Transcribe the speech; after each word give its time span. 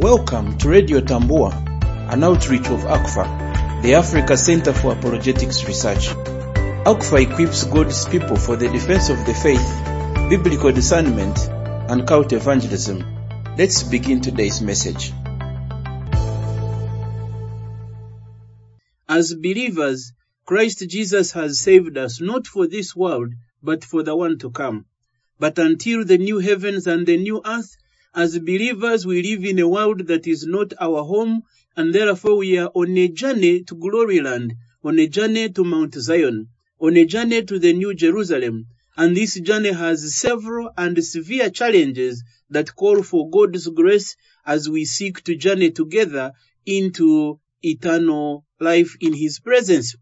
Welcome 0.00 0.56
to 0.56 0.70
Radio 0.70 1.00
Tambua, 1.00 1.52
an 2.10 2.24
outreach 2.24 2.70
of 2.70 2.84
ACFAR, 2.84 3.82
the 3.82 3.96
Africa 3.96 4.34
Center 4.34 4.72
for 4.72 4.94
Apologetics 4.94 5.64
Research. 5.64 6.08
ACFAR 6.86 7.30
equips 7.30 7.64
God's 7.64 8.08
people 8.08 8.36
for 8.36 8.56
the 8.56 8.70
defense 8.70 9.10
of 9.10 9.18
the 9.26 9.34
faith, 9.34 9.60
biblical 10.30 10.72
discernment, 10.72 11.38
and 11.90 12.08
cult 12.08 12.32
evangelism. 12.32 13.04
Let's 13.58 13.82
begin 13.82 14.22
today's 14.22 14.62
message. 14.62 15.12
As 19.06 19.34
believers, 19.34 20.14
Christ 20.46 20.82
Jesus 20.88 21.32
has 21.32 21.60
saved 21.60 21.98
us 21.98 22.22
not 22.22 22.46
for 22.46 22.66
this 22.66 22.96
world, 22.96 23.34
but 23.62 23.84
for 23.84 24.02
the 24.02 24.16
one 24.16 24.38
to 24.38 24.50
come. 24.50 24.86
But 25.38 25.58
until 25.58 26.06
the 26.06 26.16
new 26.16 26.38
heavens 26.38 26.86
and 26.86 27.06
the 27.06 27.18
new 27.18 27.42
earth, 27.44 27.76
as 28.14 28.36
believers, 28.40 29.06
we 29.06 29.22
live 29.22 29.44
in 29.44 29.60
a 29.60 29.68
world 29.68 30.08
that 30.08 30.26
is 30.26 30.44
not 30.44 30.72
our 30.80 31.04
home, 31.04 31.44
and 31.76 31.94
therefore 31.94 32.38
we 32.38 32.58
are 32.58 32.70
on 32.74 32.98
a 32.98 33.06
journey 33.06 33.62
to 33.62 33.76
glory 33.76 34.20
land, 34.20 34.52
on 34.82 34.98
a 34.98 35.06
journey 35.06 35.48
to 35.48 35.62
Mount 35.62 35.94
Zion, 35.94 36.48
on 36.80 36.96
a 36.96 37.04
journey 37.04 37.44
to 37.44 37.60
the 37.60 37.72
New 37.72 37.94
Jerusalem. 37.94 38.66
And 38.96 39.16
this 39.16 39.38
journey 39.38 39.70
has 39.72 40.16
several 40.16 40.70
and 40.76 41.02
severe 41.04 41.50
challenges 41.50 42.24
that 42.50 42.74
call 42.74 43.04
for 43.04 43.30
God's 43.30 43.68
grace 43.68 44.16
as 44.44 44.68
we 44.68 44.84
seek 44.86 45.22
to 45.24 45.36
journey 45.36 45.70
together 45.70 46.32
into 46.66 47.38
eternal 47.62 48.44
life 48.58 48.96
in 49.00 49.12
His 49.12 49.38
presence. 49.38 49.94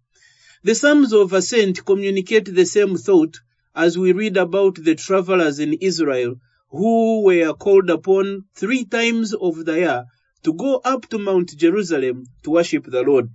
The 0.64 0.74
Psalms 0.74 1.12
of 1.12 1.34
Ascent 1.34 1.84
communicate 1.84 2.46
the 2.46 2.64
same 2.64 2.96
thought 2.96 3.36
as 3.76 3.98
we 3.98 4.12
read 4.12 4.38
about 4.38 4.76
the 4.76 4.94
travelers 4.94 5.58
in 5.58 5.74
Israel 5.74 6.36
who 6.70 7.22
were 7.22 7.54
called 7.54 7.88
upon 7.90 8.44
three 8.54 8.84
times 8.84 9.34
of 9.34 9.64
the 9.64 9.78
year 9.78 10.04
to 10.42 10.52
go 10.52 10.76
up 10.76 11.08
to 11.08 11.18
Mount 11.18 11.56
Jerusalem 11.56 12.24
to 12.42 12.50
worship 12.50 12.84
the 12.84 13.02
Lord. 13.02 13.30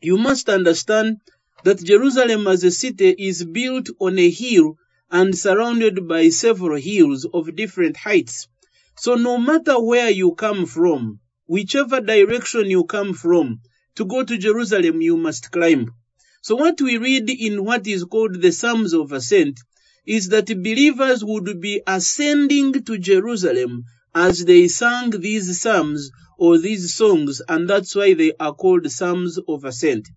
You 0.00 0.18
must 0.18 0.48
understand 0.48 1.18
that 1.62 1.82
Jerusalem 1.82 2.46
as 2.46 2.64
a 2.64 2.70
city 2.70 3.14
is 3.16 3.44
built 3.44 3.88
on 4.00 4.18
a 4.18 4.28
hill 4.28 4.76
and 5.10 5.36
surrounded 5.36 6.08
by 6.08 6.28
several 6.30 6.78
hills 6.78 7.26
of 7.32 7.54
different 7.54 7.96
heights. 7.96 8.48
So 8.96 9.14
no 9.14 9.38
matter 9.38 9.80
where 9.80 10.10
you 10.10 10.34
come 10.34 10.66
from, 10.66 11.20
whichever 11.46 12.00
direction 12.00 12.70
you 12.70 12.84
come 12.84 13.14
from, 13.14 13.60
to 13.96 14.04
go 14.04 14.24
to 14.24 14.36
Jerusalem 14.36 15.00
you 15.00 15.16
must 15.16 15.50
climb. 15.50 15.94
So 16.42 16.56
what 16.56 16.80
we 16.80 16.98
read 16.98 17.30
in 17.30 17.64
what 17.64 17.86
is 17.86 18.04
called 18.04 18.42
the 18.42 18.52
Psalms 18.52 18.92
of 18.92 19.12
Ascent 19.12 19.60
is 20.06 20.28
that 20.28 20.46
believers 20.46 21.24
would 21.24 21.60
be 21.60 21.82
ascending 21.86 22.84
to 22.84 22.98
Jerusalem 22.98 23.84
as 24.14 24.44
they 24.44 24.68
sang 24.68 25.10
these 25.10 25.60
psalms 25.60 26.10
or 26.38 26.58
these 26.58 26.94
songs, 26.94 27.40
and 27.48 27.68
that's 27.68 27.94
why 27.94 28.14
they 28.14 28.32
are 28.38 28.54
called 28.54 28.90
Psalms 28.90 29.38
of 29.48 29.64
Ascent. 29.64 30.08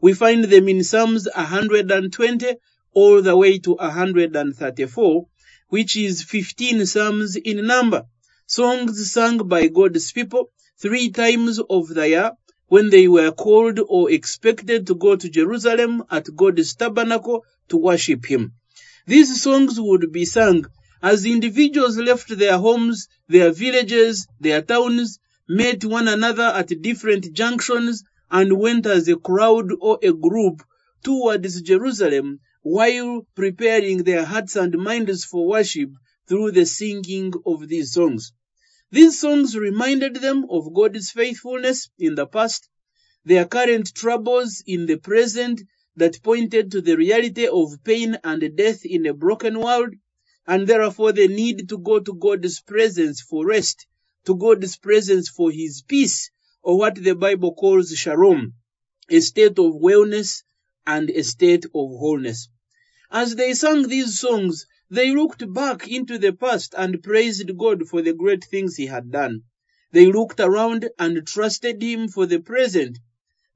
We 0.00 0.14
find 0.14 0.44
them 0.44 0.68
in 0.68 0.84
Psalms 0.84 1.28
120 1.34 2.54
all 2.92 3.22
the 3.22 3.36
way 3.36 3.58
to 3.58 3.74
134, 3.74 5.26
which 5.68 5.96
is 5.96 6.22
15 6.22 6.86
psalms 6.86 7.36
in 7.36 7.66
number. 7.66 8.04
Songs 8.46 9.10
sung 9.12 9.38
by 9.48 9.66
God's 9.68 10.12
people 10.12 10.50
three 10.80 11.10
times 11.10 11.58
of 11.58 11.88
the 11.88 12.08
year 12.08 12.32
when 12.68 12.90
they 12.90 13.08
were 13.08 13.32
called 13.32 13.80
or 13.86 14.10
expected 14.10 14.86
to 14.86 14.94
go 14.94 15.16
to 15.16 15.28
Jerusalem 15.28 16.04
at 16.10 16.34
God's 16.34 16.74
tabernacle 16.74 17.44
to 17.68 17.76
worship 17.76 18.24
Him. 18.24 18.54
These 19.08 19.40
songs 19.40 19.80
would 19.80 20.10
be 20.10 20.24
sung 20.24 20.66
as 21.00 21.24
individuals 21.24 21.96
left 21.96 22.28
their 22.36 22.58
homes, 22.58 23.06
their 23.28 23.52
villages, 23.52 24.26
their 24.40 24.62
towns, 24.62 25.20
met 25.48 25.84
one 25.84 26.08
another 26.08 26.42
at 26.42 26.82
different 26.82 27.32
junctions, 27.32 28.02
and 28.32 28.58
went 28.58 28.84
as 28.86 29.06
a 29.06 29.14
crowd 29.16 29.70
or 29.80 30.00
a 30.02 30.12
group 30.12 30.64
towards 31.04 31.62
Jerusalem 31.62 32.40
while 32.62 33.24
preparing 33.36 34.02
their 34.02 34.24
hearts 34.24 34.56
and 34.56 34.76
minds 34.76 35.24
for 35.24 35.46
worship 35.46 35.90
through 36.28 36.50
the 36.50 36.66
singing 36.66 37.32
of 37.46 37.68
these 37.68 37.92
songs. 37.92 38.32
These 38.90 39.20
songs 39.20 39.56
reminded 39.56 40.16
them 40.16 40.46
of 40.50 40.74
God's 40.74 41.12
faithfulness 41.12 41.90
in 41.96 42.16
the 42.16 42.26
past, 42.26 42.68
their 43.24 43.44
current 43.44 43.94
troubles 43.94 44.64
in 44.66 44.86
the 44.86 44.96
present 44.96 45.62
that 45.96 46.22
pointed 46.22 46.70
to 46.70 46.80
the 46.80 46.96
reality 46.96 47.46
of 47.48 47.82
pain 47.82 48.18
and 48.22 48.56
death 48.56 48.84
in 48.84 49.06
a 49.06 49.14
broken 49.14 49.58
world, 49.58 49.94
and 50.46 50.66
therefore 50.66 51.12
the 51.12 51.26
need 51.26 51.68
to 51.68 51.78
go 51.78 51.98
to 51.98 52.14
God's 52.14 52.60
presence 52.60 53.20
for 53.20 53.46
rest, 53.46 53.86
to 54.26 54.36
God's 54.36 54.76
presence 54.76 55.28
for 55.28 55.50
His 55.50 55.82
peace, 55.82 56.30
or 56.62 56.78
what 56.78 56.96
the 56.96 57.14
Bible 57.14 57.54
calls 57.54 57.90
shalom, 57.90 58.54
a 59.08 59.20
state 59.20 59.58
of 59.58 59.74
wellness 59.74 60.42
and 60.86 61.10
a 61.10 61.22
state 61.22 61.64
of 61.64 61.70
wholeness. 61.72 62.48
As 63.10 63.36
they 63.36 63.54
sang 63.54 63.88
these 63.88 64.18
songs, 64.18 64.66
they 64.90 65.12
looked 65.12 65.52
back 65.52 65.88
into 65.88 66.18
the 66.18 66.32
past 66.32 66.74
and 66.76 67.02
praised 67.02 67.56
God 67.56 67.88
for 67.88 68.02
the 68.02 68.12
great 68.12 68.44
things 68.44 68.76
He 68.76 68.86
had 68.86 69.10
done. 69.10 69.42
They 69.92 70.06
looked 70.06 70.40
around 70.40 70.88
and 70.98 71.26
trusted 71.26 71.82
Him 71.82 72.08
for 72.08 72.26
the 72.26 72.40
present. 72.40 72.98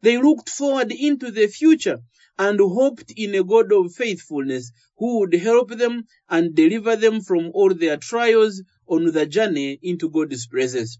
They 0.02 0.16
looked 0.16 0.48
forward 0.48 0.92
into 0.92 1.30
the 1.30 1.46
future 1.46 2.00
and 2.38 2.58
hoped 2.58 3.12
in 3.16 3.34
a 3.34 3.44
God 3.44 3.70
of 3.72 3.94
faithfulness 3.94 4.72
who 4.96 5.18
would 5.18 5.34
help 5.34 5.70
them 5.70 6.04
and 6.28 6.54
deliver 6.54 6.96
them 6.96 7.20
from 7.20 7.50
all 7.52 7.74
their 7.74 7.98
trials 7.98 8.62
on 8.86 9.04
the 9.12 9.26
journey 9.26 9.78
into 9.82 10.08
God's 10.08 10.46
presence. 10.46 10.98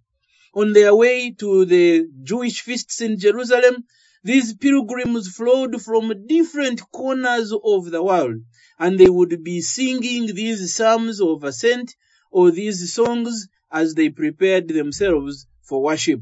On 0.52 0.72
their 0.74 0.94
way 0.94 1.30
to 1.38 1.64
the 1.64 2.08
Jewish 2.22 2.60
feasts 2.60 3.00
in 3.00 3.18
Jerusalem, 3.18 3.84
these 4.22 4.52
pilgrims 4.54 5.28
flowed 5.28 5.80
from 5.80 6.26
different 6.26 6.82
corners 6.92 7.52
of 7.52 7.90
the 7.90 8.02
world, 8.02 8.42
and 8.78 8.98
they 8.98 9.08
would 9.08 9.42
be 9.42 9.62
singing 9.62 10.26
these 10.34 10.74
psalms 10.74 11.22
of 11.22 11.42
ascent 11.44 11.94
or 12.30 12.50
these 12.50 12.92
songs 12.92 13.48
as 13.72 13.94
they 13.94 14.10
prepared 14.10 14.68
themselves 14.68 15.46
for 15.62 15.82
worship. 15.82 16.20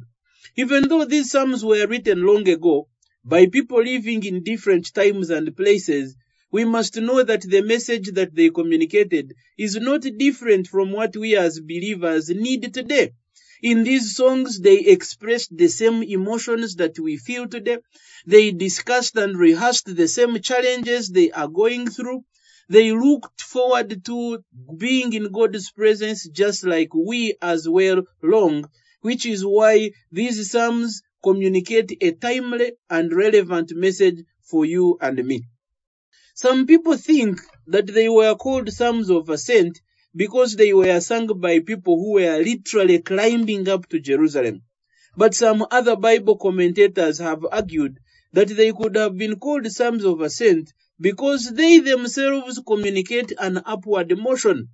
Even 0.57 0.89
though 0.89 1.05
these 1.05 1.31
psalms 1.31 1.65
were 1.65 1.87
written 1.87 2.23
long 2.23 2.49
ago, 2.49 2.89
by 3.25 3.47
people 3.47 3.83
living 3.83 4.25
in 4.25 4.43
different 4.43 4.93
times 4.95 5.31
and 5.31 5.57
places, 5.57 6.17
we 6.51 6.65
must 6.65 6.97
know 6.97 7.23
that 7.23 7.43
the 7.43 7.63
message 7.63 8.11
that 8.13 8.35
they 8.35 8.51
communicated 8.51 9.35
is 9.59 9.77
not 9.77 10.01
different 10.17 10.67
from 10.67 10.93
what 10.93 11.17
we 11.17 11.37
as 11.37 11.61
believers 11.61 12.31
need 12.31 12.73
today. 12.73 13.13
In 13.63 13.83
these 13.83 14.15
songs, 14.17 14.61
they 14.61 14.79
expressed 14.79 15.57
the 15.57 15.69
same 15.69 16.03
emotions 16.03 16.77
that 16.77 16.99
we 16.99 17.17
feel 17.17 17.49
today. 17.49 17.79
They 18.27 18.53
discussed 18.53 19.17
and 19.17 19.37
rehearsed 19.37 19.95
the 19.95 20.09
same 20.09 20.41
challenges 20.41 21.09
they 21.09 21.31
are 21.33 21.49
going 21.49 21.91
through. 21.91 22.25
They 22.69 22.93
looked 22.93 23.41
forward 23.41 24.05
to 24.05 24.45
being 24.77 25.13
in 25.13 25.33
God's 25.33 25.71
presence 25.73 26.29
just 26.29 26.65
like 26.65 26.95
we 26.95 27.35
as 27.43 27.69
well 27.69 28.03
long, 28.23 28.71
which 29.01 29.27
is 29.27 29.45
why 29.45 29.91
these 30.13 30.51
psalms 30.51 31.03
communicate 31.23 31.97
a 32.01 32.13
timely 32.13 32.73
and 32.89 33.13
relevant 33.13 33.73
message 33.75 34.25
for 34.43 34.65
you 34.65 34.99
and 35.01 35.25
me. 35.25 35.43
Some 36.35 36.67
people 36.67 36.97
think 36.97 37.41
that 37.67 37.87
they 37.89 38.09
were 38.09 38.35
called 38.37 38.73
Psalms 38.73 39.11
of 39.11 39.29
Ascent 39.29 39.81
because 40.15 40.57
they 40.57 40.73
were 40.73 41.01
sung 41.01 41.27
by 41.41 41.61
people 41.61 41.97
who 41.97 42.13
were 42.13 42.39
literally 42.39 43.01
climbing 43.01 43.69
up 43.69 43.89
to 43.89 43.99
Jerusalem. 44.01 44.63
But 45.17 45.35
some 45.35 45.67
other 45.71 45.97
Bible 45.97 46.37
commentators 46.37 47.19
have 47.19 47.45
argued 47.51 47.99
that 48.33 48.49
they 48.49 48.73
could 48.73 48.95
have 48.97 49.19
been 49.19 49.37
called 49.41 49.67
Psalms 49.67 50.05
of 50.05 50.21
Ascent 50.21 50.73
because 51.01 51.53
they 51.53 51.81
themselves 51.81 52.61
communicate 52.67 53.33
an 53.39 53.61
upward 53.65 54.17
motion. 54.17 54.69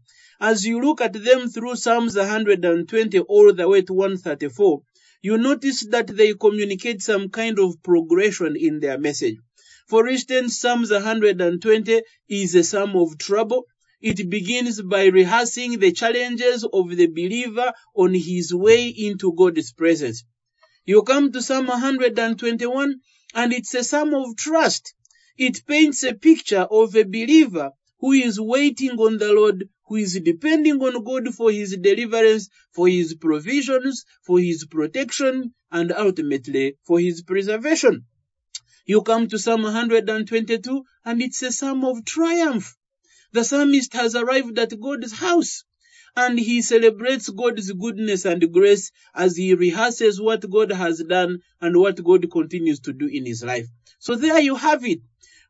As 0.47 0.67
you 0.67 0.79
look 0.79 1.01
at 1.01 1.15
them 1.15 1.49
through 1.49 1.77
Psalms 1.77 2.17
120 2.17 3.19
all 3.21 3.55
the 3.55 3.67
way 3.67 3.81
to 3.81 3.95
134, 3.95 4.83
you 5.23 5.39
notice 5.39 5.87
that 5.87 6.07
they 6.07 6.35
communicate 6.35 7.01
some 7.01 7.31
kind 7.31 7.59
of 7.59 7.83
progression 7.83 8.55
in 8.55 8.79
their 8.79 8.99
message. 8.99 9.39
For 9.89 10.07
instance, 10.07 10.59
Psalms 10.61 10.91
120 10.91 12.03
is 12.29 12.55
a 12.55 12.63
psalm 12.63 12.95
of 12.95 13.17
trouble. 13.17 13.65
It 14.03 14.29
begins 14.29 14.83
by 14.83 15.07
rehearsing 15.07 15.79
the 15.79 15.93
challenges 15.93 16.63
of 16.71 16.95
the 16.95 17.07
believer 17.07 17.73
on 17.95 18.13
his 18.13 18.53
way 18.53 18.89
into 18.89 19.33
God's 19.33 19.73
presence. 19.73 20.25
You 20.85 21.05
come 21.05 21.33
to 21.33 21.41
Psalm 21.41 21.69
121 21.69 23.01
and 23.35 23.53
it's 23.55 23.73
a 23.73 23.83
psalm 23.83 24.13
of 24.13 24.37
trust. 24.37 24.93
It 25.39 25.65
paints 25.67 26.05
a 26.05 26.13
picture 26.13 26.67
of 26.71 26.95
a 26.95 27.05
believer 27.05 27.71
who 28.05 28.13
is 28.13 28.39
waiting 28.39 28.99
on 29.01 29.17
the 29.17 29.33
Lord, 29.33 29.67
who 29.87 29.97
is 29.97 30.21
depending 30.23 30.79
on 30.83 31.03
God 31.05 31.35
for 31.35 31.51
his 31.51 31.75
deliverance, 31.75 32.51
for 32.71 32.87
his 32.87 33.15
provisions, 33.15 34.05
for 34.21 34.39
his 34.39 34.67
protection, 34.67 35.55
and 35.73 35.91
ultimately 35.91 36.77
for 36.83 37.01
his 37.01 37.23
preservation. 37.23 38.05
You 38.85 39.01
come 39.01 39.29
to 39.29 39.39
Psalm 39.39 39.63
122 39.63 40.85
and 41.07 41.23
it's 41.23 41.41
a 41.41 41.51
psalm 41.51 41.83
of 41.83 42.05
triumph. 42.05 42.77
The 43.33 43.43
psalmist 43.43 43.95
has 43.95 44.15
arrived 44.15 44.59
at 44.59 44.79
God's 44.79 45.15
house 45.15 45.65
and 46.15 46.39
he 46.39 46.61
celebrates 46.61 47.31
God's 47.31 47.73
goodness 47.73 48.27
and 48.27 48.53
grace 48.53 48.93
as 49.15 49.35
he 49.35 49.55
rehearses 49.55 50.21
what 50.21 50.51
God 50.51 50.73
has 50.73 51.03
done 51.03 51.39
and 51.59 51.75
what 51.75 52.05
God 52.05 52.31
continues 52.31 52.81
to 52.81 52.93
do 52.93 53.07
in 53.07 53.25
his 53.25 53.43
life. 53.43 53.67
So 53.99 54.15
there 54.15 54.41
you 54.41 54.57
have 54.57 54.85
it. 54.85 55.01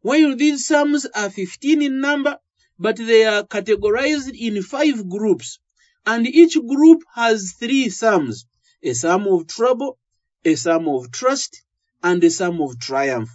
While 0.05 0.37
these 0.37 0.67
psalms 0.67 1.07
are 1.07 1.31
15 1.31 1.81
in 1.81 1.99
number, 2.03 2.39
but 2.79 2.97
they 2.97 3.25
are 3.25 3.43
categorized 3.43 4.39
in 4.39 4.63
five 4.63 5.09
groups, 5.09 5.59
and 6.05 6.27
each 6.27 6.59
group 6.61 7.03
has 7.15 7.55
three 7.59 7.89
psalms 7.89 8.45
a 8.83 8.93
psalm 8.93 9.27
of 9.27 9.47
trouble, 9.47 9.99
a 10.45 10.57
psalm 10.57 10.89
of 10.89 11.11
trust, 11.11 11.63
and 12.03 12.23
a 12.23 12.31
psalm 12.31 12.61
of 12.61 12.79
triumph. 12.79 13.31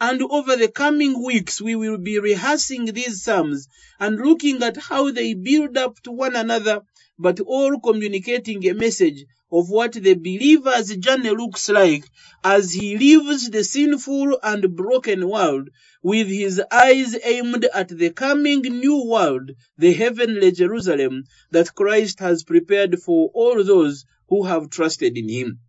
And 0.00 0.22
over 0.22 0.56
the 0.56 0.68
coming 0.68 1.22
weeks, 1.22 1.60
we 1.60 1.76
will 1.76 1.98
be 1.98 2.18
rehearsing 2.18 2.86
these 2.86 3.22
psalms 3.22 3.68
and 4.00 4.16
looking 4.16 4.62
at 4.62 4.78
how 4.78 5.10
they 5.10 5.34
build 5.34 5.76
up 5.76 6.00
to 6.04 6.10
one 6.10 6.36
another, 6.36 6.80
but 7.18 7.38
all 7.40 7.78
communicating 7.80 8.66
a 8.66 8.74
message 8.74 9.24
of 9.52 9.70
what 9.70 9.92
the 9.92 10.14
believer's 10.14 10.96
journey 10.96 11.30
looks 11.30 11.68
like 11.68 12.04
as 12.42 12.72
he 12.72 12.98
leaves 12.98 13.50
the 13.50 13.62
sinful 13.62 14.38
and 14.42 14.74
broken 14.74 15.28
world 15.28 15.68
with 16.02 16.26
his 16.26 16.60
eyes 16.72 17.16
aimed 17.22 17.64
at 17.72 17.88
the 17.88 18.10
coming 18.10 18.62
new 18.62 19.04
world, 19.06 19.50
the 19.78 19.92
heavenly 19.92 20.50
Jerusalem 20.50 21.24
that 21.52 21.74
Christ 21.74 22.18
has 22.18 22.42
prepared 22.42 22.98
for 23.00 23.30
all 23.32 23.62
those 23.62 24.04
who 24.28 24.44
have 24.44 24.70
trusted 24.70 25.16
in 25.16 25.28
him. 25.28 25.60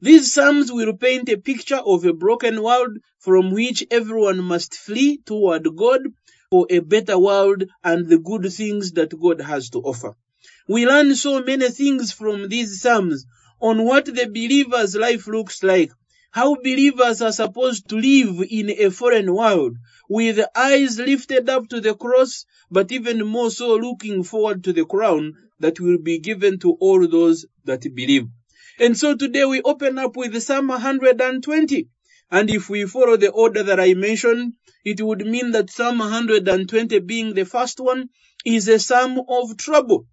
These 0.00 0.34
Psalms 0.34 0.72
will 0.72 0.96
paint 0.96 1.28
a 1.28 1.36
picture 1.36 1.76
of 1.76 2.04
a 2.04 2.12
broken 2.12 2.62
world 2.62 2.98
from 3.20 3.52
which 3.52 3.86
everyone 3.90 4.42
must 4.42 4.74
flee 4.74 5.18
toward 5.18 5.68
God 5.76 6.00
for 6.50 6.66
a 6.68 6.80
better 6.80 7.18
world 7.18 7.64
and 7.82 8.06
the 8.06 8.18
good 8.18 8.52
things 8.52 8.92
that 8.92 9.18
God 9.18 9.40
has 9.40 9.70
to 9.70 9.78
offer. 9.78 10.14
We 10.66 10.86
learn 10.86 11.14
so 11.14 11.42
many 11.42 11.68
things 11.68 12.12
from 12.12 12.48
these 12.48 12.80
Psalms 12.80 13.26
on 13.60 13.84
what 13.84 14.06
the 14.06 14.26
believer's 14.26 14.96
life 14.96 15.26
looks 15.26 15.62
like, 15.62 15.92
how 16.30 16.54
believers 16.54 17.20
are 17.20 17.32
supposed 17.32 17.88
to 17.90 17.96
live 17.96 18.42
in 18.48 18.70
a 18.70 18.90
foreign 18.90 19.34
world 19.34 19.76
with 20.08 20.40
eyes 20.56 20.98
lifted 20.98 21.50
up 21.50 21.68
to 21.68 21.82
the 21.82 21.94
cross, 21.94 22.46
but 22.70 22.90
even 22.92 23.26
more 23.26 23.50
so 23.50 23.76
looking 23.76 24.22
forward 24.22 24.64
to 24.64 24.72
the 24.72 24.86
crown 24.86 25.34
that 25.60 25.80
will 25.80 25.98
be 25.98 26.18
given 26.18 26.58
to 26.60 26.72
all 26.80 27.06
those 27.06 27.44
that 27.64 27.82
believe. 27.94 28.26
And 28.80 28.96
so 28.96 29.14
today 29.14 29.44
we 29.44 29.60
open 29.60 29.98
up 29.98 30.16
with 30.16 30.42
Psalm 30.42 30.68
120. 30.68 31.88
And 32.30 32.50
if 32.50 32.70
we 32.70 32.86
follow 32.86 33.18
the 33.18 33.30
order 33.30 33.62
that 33.64 33.78
I 33.78 33.92
mentioned, 33.92 34.54
it 34.82 35.00
would 35.02 35.26
mean 35.26 35.50
that 35.50 35.68
Psalm 35.70 35.98
120 35.98 37.00
being 37.00 37.34
the 37.34 37.44
first 37.44 37.80
one 37.80 38.08
is 38.46 38.66
a 38.66 38.78
psalm 38.78 39.20
of 39.28 39.56
trouble. 39.58 40.06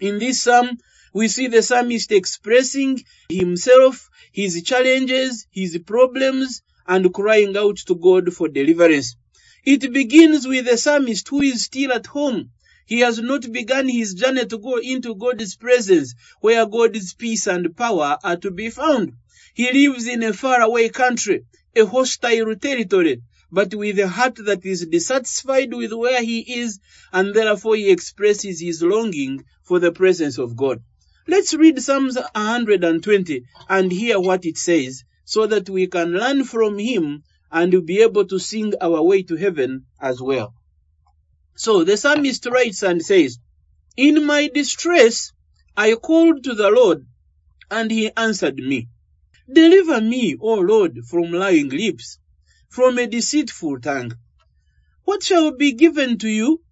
In 0.00 0.18
this 0.18 0.40
psalm, 0.42 0.78
we 1.12 1.28
see 1.28 1.48
the 1.48 1.62
psalmist 1.62 2.10
expressing 2.10 3.04
himself, 3.28 4.08
his 4.32 4.62
challenges, 4.62 5.46
his 5.50 5.78
problems, 5.84 6.62
and 6.86 7.12
crying 7.12 7.54
out 7.56 7.76
to 7.86 7.94
God 7.94 8.32
for 8.32 8.48
deliverance. 8.48 9.16
It 9.64 9.92
begins 9.92 10.48
with 10.48 10.64
the 10.64 10.78
psalmist 10.78 11.28
who 11.28 11.42
is 11.42 11.64
still 11.64 11.92
at 11.92 12.06
home. 12.06 12.50
He 12.86 13.00
has 13.00 13.18
not 13.18 13.52
begun 13.52 13.88
his 13.88 14.14
journey 14.14 14.46
to 14.46 14.58
go 14.58 14.78
into 14.78 15.14
God's 15.14 15.54
presence, 15.54 16.14
where 16.40 16.64
God's 16.64 17.12
peace 17.12 17.46
and 17.46 17.76
power 17.76 18.16
are 18.24 18.36
to 18.38 18.50
be 18.50 18.70
found. 18.70 19.12
He 19.52 19.70
lives 19.70 20.06
in 20.06 20.22
a 20.22 20.32
faraway 20.32 20.88
country, 20.88 21.44
a 21.76 21.84
hostile 21.84 22.56
territory, 22.56 23.20
but 23.52 23.74
with 23.74 23.98
a 23.98 24.08
heart 24.08 24.36
that 24.44 24.64
is 24.64 24.86
dissatisfied 24.86 25.72
with 25.72 25.92
where 25.92 26.22
he 26.22 26.60
is, 26.60 26.78
and 27.12 27.34
therefore 27.34 27.76
he 27.76 27.90
expresses 27.90 28.60
his 28.60 28.82
longing 28.82 29.44
for 29.62 29.78
the 29.78 29.92
presence 29.92 30.38
of 30.38 30.56
God. 30.56 30.82
Let's 31.26 31.54
read 31.54 31.80
Psalms 31.80 32.16
120 32.16 33.44
and 33.68 33.92
hear 33.92 34.20
what 34.20 34.44
it 34.44 34.56
says, 34.56 35.04
so 35.24 35.46
that 35.46 35.68
we 35.68 35.86
can 35.86 36.12
learn 36.12 36.44
from 36.44 36.78
him 36.78 37.22
and 37.52 37.86
be 37.86 38.02
able 38.02 38.24
to 38.26 38.38
sing 38.38 38.74
our 38.80 39.02
way 39.02 39.22
to 39.24 39.36
heaven 39.36 39.86
as 40.00 40.20
well. 40.20 40.54
So 41.56 41.84
the 41.84 41.96
psalmist 41.96 42.46
writes 42.46 42.82
and 42.82 43.02
says, 43.04 43.38
In 43.96 44.24
my 44.24 44.48
distress 44.48 45.32
I 45.76 45.94
called 45.94 46.44
to 46.44 46.54
the 46.54 46.70
Lord, 46.70 47.06
and 47.70 47.90
he 47.90 48.10
answered 48.16 48.56
me. 48.56 48.88
Deliver 49.52 50.00
me, 50.00 50.36
O 50.40 50.54
Lord, 50.54 51.04
from 51.06 51.32
lying 51.32 51.70
lips, 51.70 52.19
from 52.70 52.98
a 52.98 53.06
deceitful 53.06 53.80
tongue. 53.80 54.12
What 55.04 55.24
shall 55.24 55.50
be 55.56 55.72
given 55.72 56.18
to 56.18 56.28
you? 56.28 56.62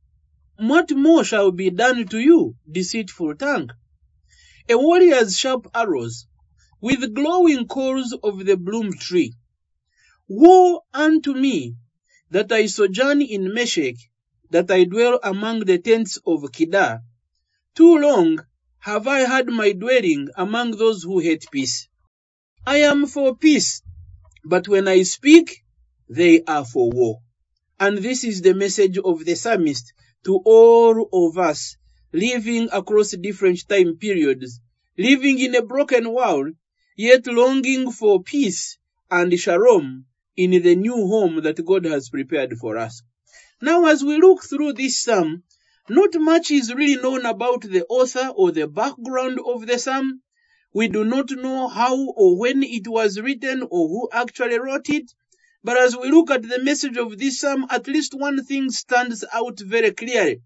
What 0.56 0.90
more 0.92 1.24
shall 1.24 1.50
be 1.50 1.70
done 1.70 2.06
to 2.08 2.20
you, 2.20 2.54
deceitful 2.70 3.34
tongue? 3.34 3.70
A 4.68 4.78
warrior's 4.78 5.36
sharp 5.36 5.66
arrows, 5.74 6.26
with 6.80 7.14
glowing 7.14 7.66
coals 7.66 8.16
of 8.22 8.44
the 8.46 8.56
broom 8.56 8.92
tree. 8.92 9.34
Woe 10.28 10.84
unto 10.94 11.34
me, 11.34 11.74
that 12.30 12.52
I 12.52 12.66
sojourn 12.66 13.20
in 13.20 13.52
Meshech, 13.52 13.96
that 14.50 14.70
I 14.70 14.84
dwell 14.84 15.18
among 15.22 15.60
the 15.60 15.78
tents 15.78 16.18
of 16.24 16.52
Kedar. 16.52 17.00
Too 17.74 17.98
long 17.98 18.38
have 18.78 19.08
I 19.08 19.20
had 19.20 19.48
my 19.48 19.72
dwelling 19.72 20.28
among 20.36 20.76
those 20.76 21.02
who 21.02 21.18
hate 21.18 21.46
peace. 21.50 21.88
I 22.64 22.78
am 22.82 23.06
for 23.06 23.34
peace, 23.36 23.82
but 24.44 24.68
when 24.68 24.86
I 24.86 25.02
speak, 25.02 25.64
they 26.08 26.42
are 26.42 26.64
for 26.64 26.90
war. 26.90 27.20
And 27.80 27.98
this 27.98 28.24
is 28.24 28.42
the 28.42 28.54
message 28.54 28.98
of 28.98 29.24
the 29.24 29.34
psalmist 29.34 29.92
to 30.24 30.40
all 30.44 31.08
of 31.12 31.38
us 31.38 31.76
living 32.12 32.68
across 32.72 33.10
different 33.12 33.68
time 33.68 33.96
periods, 33.96 34.60
living 34.96 35.38
in 35.38 35.54
a 35.54 35.62
broken 35.62 36.12
world, 36.12 36.54
yet 36.96 37.26
longing 37.26 37.92
for 37.92 38.22
peace 38.22 38.78
and 39.10 39.38
shalom 39.38 40.06
in 40.36 40.50
the 40.62 40.76
new 40.76 41.06
home 41.06 41.42
that 41.42 41.64
God 41.64 41.84
has 41.84 42.08
prepared 42.10 42.56
for 42.58 42.76
us. 42.76 43.02
Now, 43.60 43.86
as 43.86 44.04
we 44.04 44.18
look 44.18 44.44
through 44.44 44.74
this 44.74 45.00
psalm, 45.02 45.42
not 45.88 46.14
much 46.14 46.50
is 46.50 46.74
really 46.74 47.00
known 47.00 47.26
about 47.26 47.62
the 47.62 47.84
author 47.88 48.28
or 48.36 48.52
the 48.52 48.68
background 48.68 49.38
of 49.44 49.66
the 49.66 49.78
psalm. 49.78 50.22
We 50.74 50.88
do 50.88 51.04
not 51.04 51.30
know 51.30 51.66
how 51.66 51.96
or 51.96 52.38
when 52.38 52.62
it 52.62 52.86
was 52.86 53.20
written 53.20 53.62
or 53.62 53.88
who 53.88 54.08
actually 54.12 54.58
wrote 54.58 54.88
it. 54.90 55.10
But 55.64 55.76
as 55.76 55.96
we 55.96 56.10
look 56.10 56.30
at 56.30 56.42
the 56.42 56.62
message 56.62 56.96
of 56.96 57.18
this 57.18 57.40
psalm, 57.40 57.66
at 57.70 57.88
least 57.88 58.14
one 58.14 58.44
thing 58.44 58.70
stands 58.70 59.24
out 59.32 59.58
very 59.60 59.90
clearly 59.90 60.40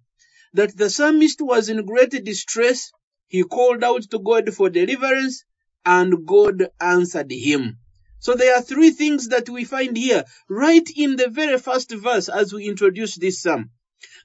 that 0.55 0.77
the 0.77 0.91
psalmist 0.91 1.41
was 1.41 1.69
in 1.69 1.85
great 1.85 2.25
distress. 2.25 2.93
He 3.29 3.43
called 3.43 3.83
out 3.85 4.03
to 4.11 4.19
God 4.19 4.53
for 4.55 4.71
deliverance, 4.71 5.45
and 5.85 6.27
God 6.27 6.69
answered 6.81 7.31
him. 7.31 7.79
So 8.21 8.35
there 8.35 8.55
are 8.55 8.63
three 8.63 8.91
things 8.91 9.29
that 9.29 9.49
we 9.49 9.65
find 9.65 9.97
here, 9.97 10.25
right 10.49 10.89
in 10.97 11.17
the 11.17 11.29
very 11.29 11.59
first 11.59 11.91
verse 11.91 12.29
as 12.29 12.53
we 12.53 12.69
introduce 12.69 13.17
this 13.17 13.43
psalm. 13.43 13.71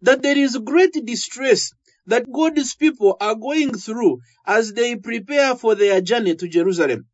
That 0.01 0.21
there 0.21 0.37
is 0.37 0.57
great 0.57 0.93
distress 1.05 1.71
that 2.05 2.31
God's 2.31 2.75
people 2.75 3.17
are 3.19 3.35
going 3.35 3.73
through 3.73 4.19
as 4.45 4.73
they 4.73 4.95
prepare 4.95 5.55
for 5.55 5.75
their 5.75 5.99
journey 6.01 6.35
to 6.35 6.47
Jerusalem. 6.47 7.07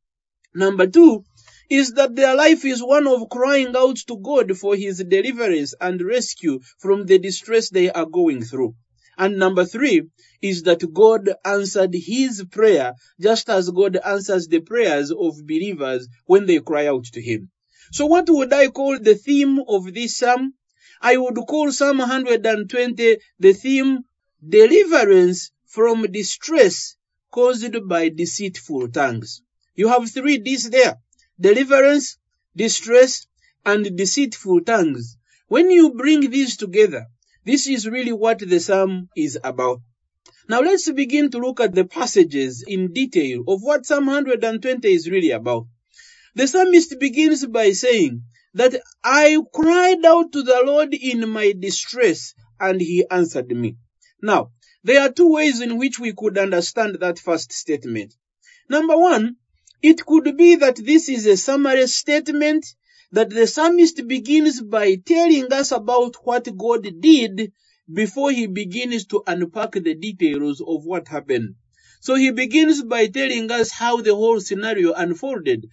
Number 0.54 0.88
two 0.88 1.24
is 1.70 1.94
that 1.94 2.16
their 2.16 2.36
life 2.36 2.66
is 2.66 2.84
one 2.84 3.08
of 3.08 3.30
crying 3.30 3.76
out 3.76 3.98
to 4.08 4.18
God 4.18 4.58
for 4.58 4.76
his 4.76 5.04
deliverance 5.04 5.74
and 5.80 6.02
rescue 6.02 6.60
from 6.80 7.06
the 7.06 7.20
distress 7.20 7.70
they 7.70 7.92
are 7.92 8.06
going 8.06 8.44
through. 8.44 8.76
And 9.18 9.38
number 9.38 9.66
three 9.66 10.10
is 10.42 10.64
that 10.64 10.94
God 10.94 11.30
answered 11.46 11.94
his 11.94 12.44
prayer 12.50 12.94
just 13.22 13.50
as 13.50 13.70
God 13.70 13.98
answers 13.98 14.48
the 14.48 14.60
prayers 14.60 15.12
of 15.12 15.46
believers 15.46 16.08
when 16.26 16.46
they 16.46 16.60
cry 16.60 16.88
out 16.88 17.06
to 17.14 17.22
him. 17.22 17.52
So 17.92 18.08
what 18.08 18.30
would 18.30 18.52
I 18.52 18.70
call 18.70 18.98
the 19.00 19.16
theme 19.16 19.60
of 19.68 19.94
this 19.94 20.18
psalm? 20.18 20.54
I 21.02 21.18
would 21.18 21.36
call 21.48 21.72
Psalm 21.72 22.00
120 22.00 23.18
the 23.40 23.54
theme 23.54 24.00
deliverance 24.48 25.52
from 25.68 26.04
distress 26.12 26.96
caused 27.32 27.88
by 27.88 28.10
deceitful 28.10 28.90
tongues. 28.90 29.42
You 29.76 29.90
have 29.90 30.10
three 30.10 30.38
D's 30.38 30.70
there. 30.70 30.98
Deliverance, 31.40 32.18
distress, 32.56 33.26
and 33.66 33.98
deceitful 33.98 34.62
tongues. 34.62 35.18
When 35.48 35.72
you 35.72 35.94
bring 35.94 36.30
these 36.30 36.58
together, 36.58 37.08
this 37.46 37.68
is 37.68 37.88
really 37.88 38.14
what 38.14 38.40
the 38.40 38.60
psalm 38.60 39.10
is 39.16 39.38
about. 39.44 39.82
Now 40.48 40.62
let's 40.62 40.92
begin 40.92 41.32
to 41.32 41.38
look 41.38 41.60
at 41.60 41.74
the 41.74 41.86
passages 41.86 42.64
in 42.68 42.94
detail 42.94 43.44
of 43.48 43.62
what 43.62 43.86
Psalm 43.86 44.08
120 44.08 44.94
is 44.94 45.10
really 45.10 45.32
about. 45.32 45.68
The 46.36 46.48
psalmist 46.48 47.00
begins 47.00 47.46
by 47.46 47.72
saying 47.72 48.24
that 48.54 48.82
I 49.04 49.38
cried 49.54 50.04
out 50.06 50.32
to 50.34 50.44
the 50.44 50.62
Lord 50.66 50.94
in 50.94 51.30
my 51.30 51.54
distress 51.58 52.34
and 52.60 52.82
he 52.82 53.06
answered 53.10 53.50
me. 53.50 53.78
Now, 54.22 54.52
there 54.84 55.02
are 55.02 55.12
two 55.12 55.32
ways 55.32 55.62
in 55.62 55.78
which 55.78 56.00
we 56.00 56.14
could 56.14 56.38
understand 56.38 56.96
that 57.00 57.20
first 57.20 57.52
statement. 57.54 58.14
Number 58.70 58.98
one, 58.98 59.38
it 59.84 60.06
could 60.06 60.38
be 60.38 60.56
that 60.56 60.78
this 60.78 61.10
is 61.10 61.26
a 61.28 61.36
summary 61.36 61.88
statement 61.88 62.66
that 63.12 63.30
the 63.30 63.46
psalmist 63.46 64.08
begins 64.08 64.62
by 64.62 64.96
telling 64.96 65.52
us 65.52 65.74
about 65.74 66.16
what 66.24 66.48
God 66.58 66.88
did 67.02 67.52
before 67.92 68.32
he 68.32 68.48
begins 68.48 69.06
to 69.08 69.22
unpack 69.28 69.74
the 69.74 69.94
details 69.94 70.62
of 70.62 70.86
what 70.86 71.10
happened. 71.10 71.56
So 72.00 72.16
he 72.16 72.32
begins 72.32 72.82
by 72.82 73.08
telling 73.08 73.52
us 73.52 73.72
how 73.72 74.02
the 74.02 74.16
whole 74.16 74.40
scenario 74.40 74.94
unfolded. 74.94 75.68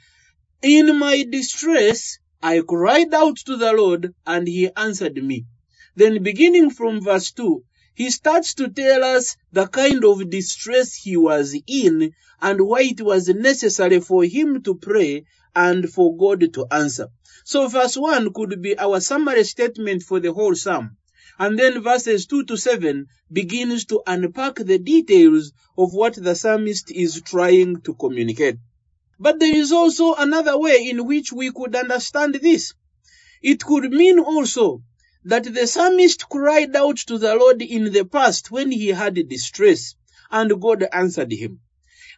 In 0.63 0.99
my 0.99 1.25
distress, 1.31 2.19
I 2.43 2.63
cried 2.67 3.15
out 3.15 3.37
to 3.47 3.57
the 3.57 3.73
Lord 3.73 4.13
and 4.27 4.47
he 4.49 4.71
answered 4.77 5.23
me. 5.23 5.47
Then 5.95 6.23
beginning 6.23 6.71
from 6.71 7.01
verse 7.01 7.31
2, 7.33 7.63
he 8.01 8.09
starts 8.09 8.55
to 8.55 8.67
tell 8.71 9.05
us 9.05 9.37
the 9.53 9.67
kind 9.67 10.07
of 10.07 10.31
distress 10.31 10.95
he 10.95 11.19
was 11.19 11.55
in 11.67 12.15
and 12.41 12.59
why 12.63 12.81
it 12.81 13.03
was 13.03 13.29
necessary 13.29 14.01
for 14.01 14.25
him 14.25 14.63
to 14.63 14.75
pray 14.75 15.27
and 15.55 15.87
for 15.93 16.17
God 16.17 16.41
to 16.55 16.67
answer. 16.71 17.09
So 17.45 17.69
verse 17.69 17.99
1 17.99 18.33
could 18.33 18.63
be 18.63 18.79
our 18.79 19.01
summary 19.01 19.45
statement 19.45 20.03
for 20.03 20.19
the 20.19 20.33
whole 20.33 20.55
psalm. 20.55 20.97
And 21.39 21.59
then 21.59 21.83
verses 21.83 22.27
2 22.27 22.45
to 22.45 22.57
7 22.57 23.07
begins 23.31 23.85
to 23.93 24.01
unpack 24.07 24.55
the 24.55 24.79
details 24.79 25.53
of 25.77 25.93
what 25.93 26.15
the 26.15 26.35
psalmist 26.35 26.91
is 26.91 27.21
trying 27.21 27.83
to 27.83 27.93
communicate. 27.93 28.57
But 29.19 29.41
there 29.41 29.55
is 29.55 29.73
also 29.73 30.15
another 30.15 30.59
way 30.59 30.89
in 30.89 31.07
which 31.07 31.35
we 31.35 31.53
could 31.53 31.77
understand 31.77 32.37
this. 32.37 32.73
It 33.43 33.63
could 33.63 33.93
mean 33.93 34.19
also 34.21 34.81
that 35.25 35.45
the 35.45 35.67
psalmist 35.67 36.29
cried 36.29 36.75
out 36.75 36.97
to 36.97 37.19
the 37.19 37.35
Lord 37.35 37.61
in 37.61 37.93
the 37.93 38.05
past 38.05 38.51
when 38.51 38.71
he 38.71 38.89
had 38.89 39.29
distress, 39.29 39.95
and 40.31 40.61
God 40.61 40.87
answered 40.93 41.33
him. 41.33 41.61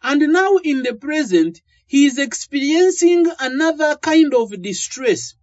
And 0.01 0.21
now 0.31 0.57
in 0.57 0.83
the 0.83 0.93
present, 0.93 1.61
he 1.85 2.05
is 2.05 2.17
experiencing 2.17 3.29
another 3.39 3.95
kind 3.97 4.33
of 4.33 4.61
distress. 4.61 5.35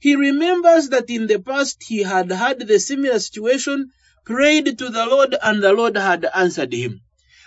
He 0.00 0.16
remembers 0.16 0.88
that 0.88 1.10
in 1.10 1.26
the 1.26 1.38
past 1.38 1.82
he 1.82 2.02
had 2.02 2.32
had 2.32 2.60
the 2.60 2.80
similar 2.80 3.18
situation, 3.18 3.90
prayed 4.24 4.78
to 4.78 4.88
the 4.88 5.06
Lord, 5.06 5.36
and 5.42 5.62
the 5.62 5.72
Lord 5.72 5.96
had 5.96 6.24
answered 6.34 6.72
him. 6.72 7.02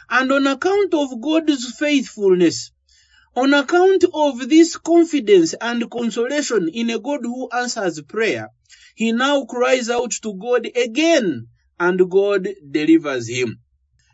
And 0.10 0.32
on 0.32 0.48
account 0.48 0.94
of 0.94 1.20
God's 1.22 1.74
faithfulness, 1.78 2.72
on 3.36 3.54
account 3.54 4.06
of 4.14 4.48
this 4.48 4.78
confidence 4.78 5.54
and 5.60 5.90
consolation 5.90 6.70
in 6.70 6.90
a 6.92 7.00
God 7.00 7.22
who 7.24 7.50
answers 7.50 8.00
prayer, 8.02 8.50
he 8.96 9.12
now 9.12 9.44
cries 9.44 9.90
out 9.90 10.12
to 10.24 10.34
God 10.34 10.68
again, 10.76 11.48
and 11.78 12.10
God 12.10 12.48
delivers 12.72 13.28
him. 13.28 13.60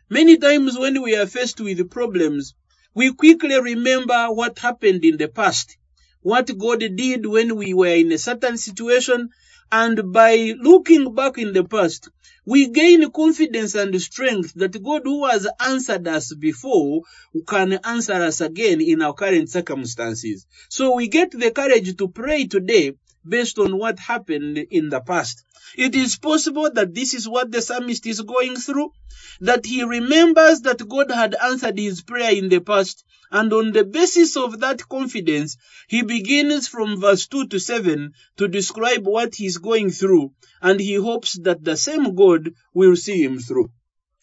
Many 0.10 0.38
times 0.38 0.78
when 0.78 1.02
we 1.04 1.16
are 1.16 1.28
faced 1.28 1.62
with 1.62 1.90
problems, 1.92 2.56
we 2.96 3.14
quickly 3.14 3.62
remember 3.62 4.26
what 4.28 4.58
happened 4.58 5.06
in 5.06 5.18
the 5.18 5.28
past, 5.28 5.78
what 6.22 6.58
God 6.58 6.80
did 6.96 7.26
when 7.28 7.56
we 7.56 7.76
were 7.76 7.96
in 7.96 8.12
a 8.12 8.18
certain 8.18 8.58
situation, 8.58 9.30
and 9.72 10.12
by 10.12 10.54
looking 10.60 11.14
back 11.14 11.38
in 11.38 11.54
the 11.54 11.64
past, 11.64 12.10
we 12.46 12.70
gain 12.70 13.10
confidence 13.12 13.76
and 13.76 14.02
strength 14.02 14.54
that 14.56 14.84
God 14.84 15.04
who 15.06 15.28
has 15.28 15.48
answered 15.60 16.08
us 16.08 16.34
before 16.34 17.04
can 17.48 17.74
answer 17.84 18.14
us 18.14 18.42
again 18.42 18.82
in 18.82 19.04
our 19.04 19.14
current 19.14 19.50
circumstances. 19.50 20.48
So 20.70 20.96
we 20.96 21.08
get 21.08 21.32
the 21.32 21.52
courage 21.52 21.96
to 21.98 22.08
pray 22.08 22.48
today 22.48 22.96
based 23.28 23.60
on 23.60 23.78
what 23.78 24.00
happened 24.00 24.58
in 24.58 24.90
the 24.90 25.02
past. 25.02 25.44
It 25.78 25.96
is 25.96 26.18
possible 26.18 26.70
that 26.74 26.94
this 26.94 27.14
is 27.14 27.30
what 27.30 27.52
the 27.52 27.62
psalmist 27.62 28.06
is 28.06 28.22
going 28.22 28.56
through, 28.56 28.92
that 29.40 29.66
he 29.66 29.84
remembers 29.84 30.62
that 30.62 30.88
God 30.88 31.12
had 31.12 31.36
answered 31.36 31.78
his 31.78 32.02
prayer 32.02 32.32
in 32.36 32.50
the 32.50 32.60
past, 32.60 33.06
and 33.32 33.54
on 33.54 33.72
the 33.72 33.86
basis 33.86 34.36
of 34.36 34.60
that 34.60 34.88
confidence, 34.90 35.58
he 35.88 36.02
begins 36.04 36.68
from 36.68 37.00
verse 37.00 37.28
2 37.28 37.48
to 37.48 37.60
7 37.60 38.14
to 38.38 38.48
describe 38.48 39.08
what 39.08 39.36
he's 39.36 39.58
going 39.58 39.90
through, 39.90 40.34
and 40.62 40.80
he 40.80 40.96
hopes 40.96 41.40
that 41.44 41.64
the 41.64 41.78
same 41.78 42.16
God 42.16 42.54
will 42.74 42.96
see 42.96 43.24
him 43.24 43.40
through. 43.40 43.72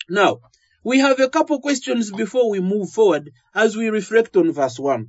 Now, 0.09 0.41
we 0.85 0.99
have 0.99 1.21
a 1.21 1.29
couple 1.29 1.61
questions 1.61 2.11
before 2.11 2.51
we 2.51 2.61
move 2.61 2.91
forward 2.91 3.33
as 3.55 3.77
we 3.77 3.89
reflect 3.89 4.37
on 4.37 4.53
verse 4.53 4.79
1. 4.79 5.09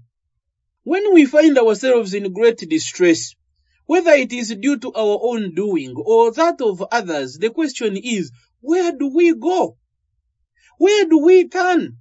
When 0.84 1.14
we 1.14 1.26
find 1.26 1.58
ourselves 1.58 2.14
in 2.14 2.34
great 2.34 2.58
distress, 2.58 3.36
whether 3.90 4.12
it 4.12 4.32
is 4.32 4.56
due 4.62 4.78
to 4.78 4.94
our 4.94 5.20
own 5.24 5.56
doing 5.56 5.96
or 5.98 6.32
that 6.32 6.62
of 6.62 6.84
others, 6.92 7.40
the 7.40 7.50
question 7.50 7.98
is, 7.98 8.32
where 8.62 8.92
do 8.92 9.08
we 9.08 9.34
go? 9.34 9.78
Where 10.78 11.08
do 11.08 11.18
we 11.18 11.48
turn? 11.48 11.98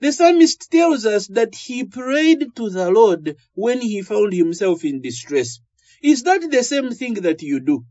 The 0.00 0.10
psalmist 0.10 0.70
tells 0.70 1.04
us 1.04 1.26
that 1.26 1.54
he 1.54 1.84
prayed 1.84 2.46
to 2.56 2.70
the 2.70 2.90
Lord 2.90 3.36
when 3.52 3.82
he 3.82 4.00
found 4.00 4.32
himself 4.32 4.86
in 4.86 5.02
distress. 5.02 5.60
Is 6.02 6.22
that 6.22 6.50
the 6.50 6.64
same 6.64 6.90
thing 6.92 7.12
that 7.26 7.42
you 7.42 7.60
do? 7.60 7.84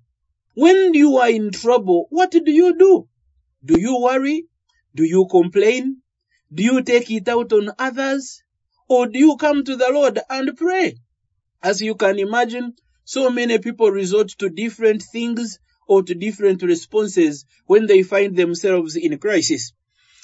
When 0.56 0.96
you 0.96 1.18
are 1.18 1.30
in 1.30 1.52
trouble, 1.52 2.08
what 2.10 2.32
do 2.32 2.52
you 2.52 2.76
do? 2.76 3.08
Do 3.64 3.80
you 3.80 4.02
worry? 4.02 4.48
Do 4.96 5.04
you 5.04 5.28
complain? 5.30 6.02
Do 6.52 6.64
you 6.64 6.82
take 6.82 7.12
it 7.12 7.28
out 7.28 7.54
on 7.54 7.70
others? 7.78 8.42
Or 8.90 9.06
do 9.06 9.20
you 9.20 9.38
come 9.38 9.64
to 9.64 9.76
the 9.76 9.92
Lord 9.92 10.20
and 10.28 10.58
pray? 10.58 10.96
As 11.62 11.84
you 11.84 11.94
can 11.94 12.18
imagine, 12.18 12.74
so 13.06 13.30
many 13.30 13.60
people 13.60 13.90
resort 13.90 14.30
to 14.40 14.50
different 14.50 15.02
things 15.02 15.60
or 15.88 16.04
to 16.04 16.14
different 16.14 16.62
responses 16.64 17.46
when 17.66 17.86
they 17.86 18.04
find 18.04 18.36
themselves 18.36 18.96
in 18.96 19.18
crisis. 19.20 19.72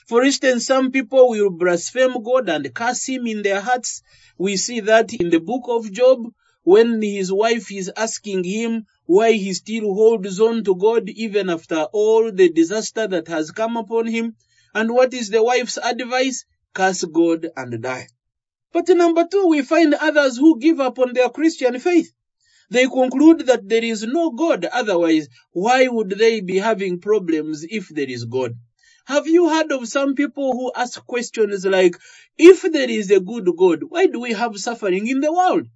For 0.07 0.23
instance, 0.23 0.65
some 0.65 0.91
people 0.91 1.29
will 1.29 1.51
blaspheme 1.51 2.21
God 2.21 2.49
and 2.49 2.73
curse 2.73 3.05
Him 3.05 3.27
in 3.27 3.43
their 3.43 3.61
hearts. 3.61 4.01
We 4.37 4.57
see 4.57 4.81
that 4.81 5.13
in 5.13 5.29
the 5.29 5.39
book 5.39 5.63
of 5.67 5.91
Job 5.91 6.33
when 6.63 7.01
his 7.01 7.31
wife 7.33 7.71
is 7.71 7.91
asking 7.95 8.43
him 8.43 8.85
why 9.05 9.31
he 9.31 9.53
still 9.53 9.93
holds 9.93 10.39
on 10.39 10.63
to 10.63 10.75
God 10.75 11.09
even 11.09 11.49
after 11.49 11.87
all 11.91 12.31
the 12.31 12.51
disaster 12.51 13.07
that 13.07 13.27
has 13.27 13.51
come 13.51 13.77
upon 13.77 14.07
him. 14.07 14.35
And 14.73 14.93
what 14.93 15.13
is 15.13 15.29
the 15.29 15.43
wife's 15.43 15.77
advice? 15.77 16.45
Curse 16.73 17.03
God 17.05 17.47
and 17.57 17.81
die. 17.81 18.07
But 18.71 18.87
number 18.89 19.27
two, 19.29 19.47
we 19.47 19.63
find 19.63 19.93
others 19.93 20.37
who 20.37 20.59
give 20.59 20.79
up 20.79 20.99
on 20.99 21.13
their 21.13 21.29
Christian 21.29 21.79
faith. 21.79 22.13
They 22.71 22.87
conclude 22.87 23.47
that 23.47 23.67
there 23.67 23.83
is 23.83 24.03
no 24.03 24.31
God, 24.31 24.65
otherwise, 24.65 25.27
why 25.51 25.87
would 25.89 26.11
they 26.11 26.39
be 26.41 26.57
having 26.57 27.01
problems 27.01 27.65
if 27.69 27.89
there 27.89 28.09
is 28.09 28.23
God? 28.25 28.53
Have 29.07 29.27
you 29.27 29.49
heard 29.49 29.73
of 29.73 29.89
some 29.89 30.15
people 30.15 30.53
who 30.53 30.71
ask 30.75 31.05
questions 31.05 31.65
like, 31.65 31.97
if 32.37 32.61
there 32.61 32.89
is 32.89 33.11
a 33.11 33.19
good 33.19 33.49
God, 33.57 33.79
why 33.89 34.07
do 34.07 34.21
we 34.21 34.31
have 34.31 34.57
suffering 34.57 35.07
in 35.07 35.19
the 35.19 35.33
world? 35.33 35.67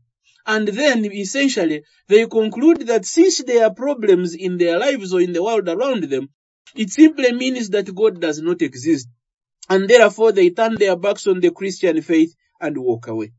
And 0.47 0.67
then 0.69 1.03
essentially 1.05 1.83
they 2.07 2.27
conclude 2.27 2.87
that 2.87 3.05
since 3.05 3.43
there 3.43 3.65
are 3.65 3.73
problems 3.73 4.33
in 4.33 4.57
their 4.57 4.79
lives 4.79 5.13
or 5.13 5.19
in 5.19 5.33
the 5.33 5.43
world 5.43 5.67
around 5.67 6.05
them, 6.05 6.29
it 6.75 6.91
simply 6.91 7.33
means 7.33 7.71
that 7.71 7.93
God 7.93 8.21
does 8.21 8.41
not 8.41 8.61
exist. 8.61 9.09
And 9.69 9.89
therefore 9.89 10.31
they 10.31 10.51
turn 10.51 10.75
their 10.75 10.95
backs 10.95 11.27
on 11.27 11.41
the 11.41 11.51
Christian 11.51 12.01
faith 12.01 12.35
and 12.61 12.77
walk 12.77 13.07
away. 13.07 13.33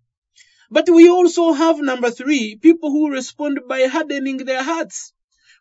But 0.71 0.89
we 0.91 1.09
also 1.09 1.53
have 1.53 1.79
number 1.81 2.11
three, 2.11 2.57
people 2.57 2.91
who 2.91 3.11
respond 3.11 3.61
by 3.69 3.85
hardening 3.87 4.39
their 4.39 4.63
hearts. 4.63 5.13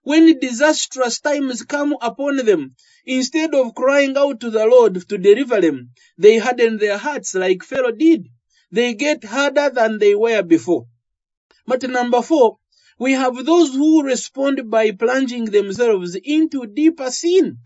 When 0.03 0.39
disastrous 0.39 1.19
times 1.19 1.63
come 1.63 1.95
upon 2.01 2.37
them, 2.37 2.75
instead 3.05 3.55
of 3.55 3.75
crying 3.75 4.17
out 4.17 4.39
to 4.41 4.49
the 4.51 4.65
Lord 4.65 5.07
to 5.09 5.17
deliver 5.17 5.61
them, 5.61 5.91
they 6.17 6.37
harden 6.39 6.77
their 6.77 6.97
hearts 6.97 7.35
like 7.35 7.63
Pharaoh 7.63 7.91
did. 7.91 8.27
They 8.71 8.95
get 8.95 9.23
harder 9.25 9.69
than 9.71 9.99
they 9.99 10.15
were 10.15 10.43
before. 10.43 10.87
But 11.67 11.83
number 11.89 12.21
four, 12.21 12.59
we 12.99 13.13
have 13.13 13.45
those 13.45 13.73
who 13.73 14.03
respond 14.03 14.69
by 14.71 14.91
plunging 14.91 15.45
themselves 15.45 16.15
into 16.15 16.67
deeper 16.67 17.11
sin. 17.11 17.59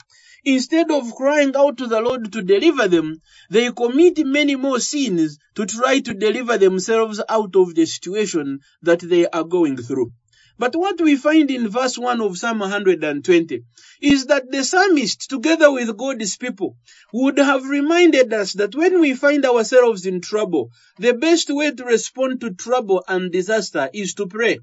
Instead 0.45 0.89
of 0.91 1.15
crying 1.15 1.55
out 1.55 1.77
to 1.77 1.87
the 1.87 1.99
Lord 1.99 2.31
to 2.31 2.41
deliver 2.41 2.87
them, 2.87 3.21
they 3.49 3.71
commit 3.71 4.25
many 4.25 4.55
more 4.55 4.79
sins 4.79 5.37
to 5.55 5.65
try 5.65 5.99
to 5.99 6.13
deliver 6.13 6.57
themselves 6.57 7.21
out 7.27 7.55
of 7.55 7.75
the 7.75 7.85
situation 7.85 8.59
that 8.81 8.99
they 8.99 9.27
are 9.27 9.43
going 9.43 9.77
through. 9.77 10.11
But 10.57 10.75
what 10.75 10.99
we 10.99 11.15
find 11.15 11.49
in 11.49 11.69
verse 11.69 11.97
1 11.97 12.19
of 12.19 12.37
Psalm 12.37 12.59
120 12.59 13.63
is 14.01 14.25
that 14.25 14.51
the 14.51 14.65
psalmist, 14.65 15.29
together 15.29 15.71
with 15.71 15.95
God's 15.95 16.35
people, 16.35 16.75
would 17.13 17.37
have 17.37 17.63
reminded 17.63 18.33
us 18.33 18.51
that 18.53 18.75
when 18.75 18.99
we 18.99 19.15
find 19.15 19.45
ourselves 19.45 20.05
in 20.05 20.19
trouble, 20.19 20.69
the 20.97 21.13
best 21.13 21.49
way 21.49 21.71
to 21.71 21.85
respond 21.85 22.41
to 22.41 22.53
trouble 22.53 23.05
and 23.07 23.31
disaster 23.31 23.89
is 23.93 24.13
to 24.15 24.27
pray. 24.27 24.59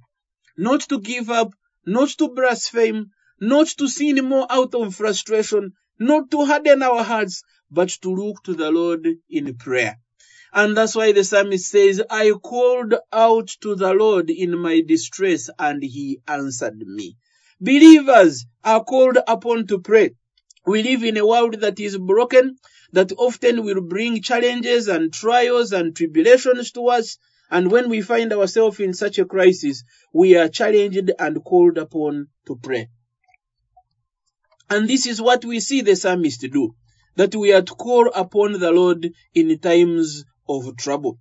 Not 0.59 0.83
to 0.90 1.00
give 1.00 1.30
up, 1.30 1.54
not 1.87 2.11
to 2.18 2.28
blaspheme, 2.28 3.11
not 3.40 3.66
to 3.69 3.88
sin 3.88 4.25
more 4.25 4.47
out 4.50 4.75
of 4.75 4.95
frustration, 4.95 5.73
not 5.99 6.31
to 6.31 6.45
harden 6.45 6.83
our 6.83 7.02
hearts, 7.02 7.43
but 7.71 7.88
to 7.88 8.14
look 8.14 8.43
to 8.45 8.55
the 8.55 8.71
Lord 8.71 9.07
in 9.28 9.55
prayer. 9.57 9.99
And 10.52 10.76
that's 10.76 10.95
why 10.95 11.12
the 11.12 11.25
psalmist 11.25 11.69
says, 11.69 12.02
I 12.09 12.31
called 12.31 12.95
out 13.12 13.49
to 13.61 13.75
the 13.75 13.93
Lord 13.93 14.31
in 14.31 14.57
my 14.59 14.81
distress 14.81 15.50
and 15.59 15.83
he 15.83 16.21
answered 16.26 16.78
me. 16.78 17.16
Believers 17.61 18.47
are 18.64 18.85
called 18.85 19.19
upon 19.26 19.66
to 19.66 19.81
pray. 19.81 20.11
We 20.66 20.83
live 20.83 21.05
in 21.05 21.16
a 21.16 21.26
world 21.26 21.61
that 21.61 21.78
is 21.78 21.99
broken, 21.99 22.57
that 22.93 23.12
often 23.19 23.64
will 23.64 23.83
bring 23.83 24.23
challenges 24.23 24.88
and 24.88 25.12
trials 25.12 25.73
and 25.73 25.95
tribulations 25.95 26.73
to 26.73 26.88
us. 26.88 27.19
And 27.50 27.71
when 27.71 27.88
we 27.88 28.00
find 28.02 28.33
ourselves 28.33 28.81
in 28.81 28.95
such 28.95 29.19
a 29.19 29.25
crisis, 29.25 29.85
we 30.12 30.37
are 30.37 30.49
challenged 30.49 31.12
and 31.19 31.45
called 31.45 31.78
upon 31.78 32.28
to 32.47 32.57
pray. 32.57 32.88
And 34.68 34.88
this 34.88 35.06
is 35.06 35.23
what 35.23 35.44
we 35.44 35.61
see 35.61 35.80
the 35.82 35.94
psalmist 35.94 36.40
do 36.40 36.75
that 37.14 37.35
we 37.35 37.52
are 37.52 37.62
to 37.62 37.75
call 37.75 38.11
upon 38.14 38.52
the 38.52 38.70
Lord 38.70 39.12
in 39.35 39.58
times 39.58 40.25
of 40.49 40.76
trouble. 40.76 41.18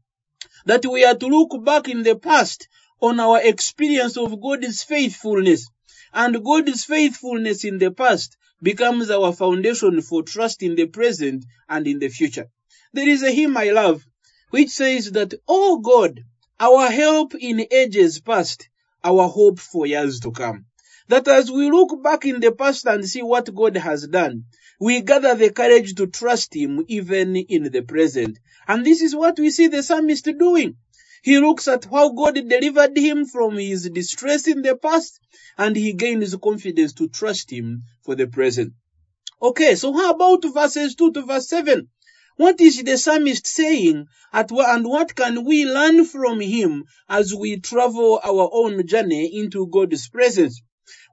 That 0.65 0.85
we 0.85 1.05
are 1.05 1.15
to 1.15 1.27
look 1.27 1.63
back 1.63 1.87
in 1.87 2.03
the 2.03 2.15
past 2.15 2.67
on 3.01 3.19
our 3.19 3.41
experience 3.41 4.17
of 4.17 4.41
God's 4.41 4.83
faithfulness. 4.83 5.69
And 6.13 6.43
God's 6.43 6.85
faithfulness 6.85 7.63
in 7.63 7.77
the 7.77 7.91
past 7.91 8.35
becomes 8.61 9.11
our 9.11 9.31
foundation 9.33 10.01
for 10.01 10.23
trust 10.23 10.63
in 10.63 10.75
the 10.75 10.87
present 10.87 11.45
and 11.69 11.87
in 11.87 11.99
the 11.99 12.09
future. 12.09 12.49
There 12.93 13.07
is 13.07 13.21
a 13.23 13.31
hymn 13.31 13.57
I 13.57 13.71
love 13.71 14.05
which 14.49 14.69
says 14.69 15.11
that, 15.11 15.33
Oh 15.47 15.79
God, 15.79 16.21
our 16.59 16.89
help 16.89 17.35
in 17.35 17.65
ages 17.69 18.21
past, 18.21 18.69
our 19.03 19.27
hope 19.27 19.59
for 19.59 19.85
years 19.85 20.19
to 20.21 20.31
come. 20.31 20.65
That 21.07 21.27
as 21.27 21.51
we 21.51 21.69
look 21.69 22.01
back 22.01 22.25
in 22.25 22.39
the 22.39 22.51
past 22.51 22.85
and 22.85 23.07
see 23.07 23.21
what 23.21 23.53
God 23.53 23.77
has 23.77 24.07
done, 24.07 24.45
we 24.79 25.01
gather 25.01 25.35
the 25.35 25.51
courage 25.51 25.95
to 25.95 26.07
trust 26.07 26.55
Him 26.55 26.83
even 26.88 27.35
in 27.35 27.71
the 27.71 27.81
present. 27.81 28.39
And 28.67 28.85
this 28.85 29.01
is 29.01 29.15
what 29.15 29.39
we 29.39 29.51
see 29.51 29.67
the 29.67 29.83
psalmist 29.83 30.25
doing. 30.38 30.75
He 31.25 31.39
looks 31.39 31.67
at 31.67 31.85
how 31.85 32.09
God 32.09 32.35
delivered 32.35 32.95
him 32.95 33.25
from 33.25 33.57
his 33.57 33.89
distress 33.89 34.47
in 34.47 34.62
the 34.62 34.75
past 34.75 35.19
and 35.57 35.75
he 35.75 35.93
gains 35.93 36.35
confidence 36.35 36.93
to 36.93 37.07
trust 37.07 37.51
Him 37.51 37.81
for 38.03 38.13
the 38.13 38.27
present. 38.27 38.74
Okay, 39.41 39.74
so 39.75 39.91
how 39.91 40.12
about 40.12 40.43
verses 40.53 40.93
2 40.93 41.13
to 41.13 41.21
verse 41.24 41.50
7? 41.50 41.89
What 42.38 42.62
is 42.62 42.83
the 42.83 42.97
psalmist 42.97 43.47
saying 43.47 44.05
at, 44.33 44.51
and 44.51 44.85
what 44.85 45.15
can 45.15 45.45
we 45.45 45.65
learn 45.65 46.05
from 46.05 46.41
him 46.41 46.83
as 47.09 47.33
we 47.33 47.59
travel 47.59 48.19
our 48.24 48.50
own 48.53 48.85
journey 48.85 49.39
into 49.39 49.67
God's 49.67 50.07
presence? 50.09 50.62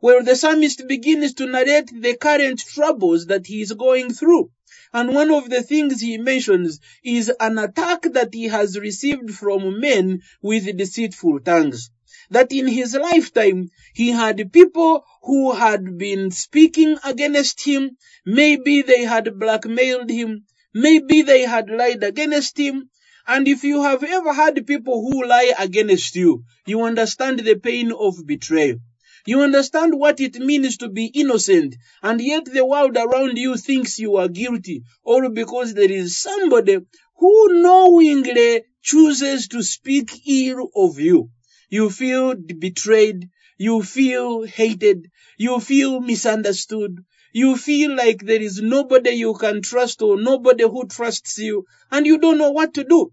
Well, 0.02 0.22
the 0.22 0.36
psalmist 0.36 0.86
begins 0.86 1.34
to 1.34 1.46
narrate 1.46 1.90
the 1.92 2.16
current 2.16 2.60
troubles 2.60 3.26
that 3.26 3.46
he 3.46 3.62
is 3.62 3.72
going 3.72 4.12
through. 4.12 4.50
And 4.92 5.14
one 5.14 5.30
of 5.30 5.48
the 5.48 5.62
things 5.62 6.00
he 6.00 6.18
mentions 6.18 6.78
is 7.02 7.32
an 7.40 7.56
attack 7.58 8.02
that 8.12 8.34
he 8.34 8.44
has 8.44 8.78
received 8.78 9.30
from 9.30 9.80
men 9.80 10.22
with 10.42 10.76
deceitful 10.76 11.40
tongues. 11.40 11.90
That 12.30 12.52
in 12.52 12.66
his 12.66 12.94
lifetime, 12.94 13.70
he 13.94 14.10
had 14.10 14.52
people 14.52 15.04
who 15.22 15.52
had 15.52 15.96
been 15.96 16.30
speaking 16.30 16.98
against 17.04 17.64
him. 17.64 17.96
Maybe 18.26 18.82
they 18.82 19.04
had 19.04 19.38
blackmailed 19.38 20.10
him. 20.10 20.44
Maybe 20.74 21.22
they 21.22 21.42
had 21.42 21.70
lied 21.70 22.02
against 22.02 22.58
him. 22.58 22.90
And 23.26 23.46
if 23.46 23.64
you 23.64 23.82
have 23.82 24.02
ever 24.02 24.32
had 24.32 24.66
people 24.66 25.00
who 25.00 25.24
lie 25.24 25.54
against 25.58 26.16
you, 26.16 26.44
you 26.66 26.82
understand 26.82 27.38
the 27.38 27.54
pain 27.54 27.92
of 27.92 28.26
betrayal. 28.26 28.78
You 29.26 29.40
understand 29.40 29.98
what 29.98 30.20
it 30.20 30.36
means 30.36 30.76
to 30.76 30.88
be 30.88 31.06
innocent, 31.06 31.74
and 32.02 32.20
yet 32.20 32.44
the 32.44 32.64
world 32.64 32.96
around 32.96 33.36
you 33.36 33.56
thinks 33.56 33.98
you 33.98 34.16
are 34.16 34.28
guilty, 34.28 34.84
all 35.02 35.28
because 35.28 35.74
there 35.74 35.90
is 35.90 36.16
somebody 36.20 36.78
who 37.16 37.62
knowingly 37.62 38.62
chooses 38.82 39.48
to 39.48 39.62
speak 39.62 40.10
ill 40.26 40.70
of 40.76 41.00
you. 41.00 41.30
You 41.68 41.90
feel 41.90 42.34
betrayed, 42.36 43.28
you 43.58 43.82
feel 43.82 44.44
hated, 44.44 45.10
you 45.36 45.58
feel 45.58 46.00
misunderstood, 46.00 47.04
you 47.32 47.56
feel 47.56 47.96
like 47.96 48.20
there 48.24 48.40
is 48.40 48.60
nobody 48.62 49.10
you 49.10 49.34
can 49.34 49.62
trust 49.62 50.00
or 50.02 50.20
nobody 50.20 50.64
who 50.64 50.86
trusts 50.86 51.38
you, 51.38 51.64
and 51.90 52.06
you 52.06 52.18
don't 52.18 52.38
know 52.38 52.52
what 52.52 52.74
to 52.74 52.84
do. 52.84 53.12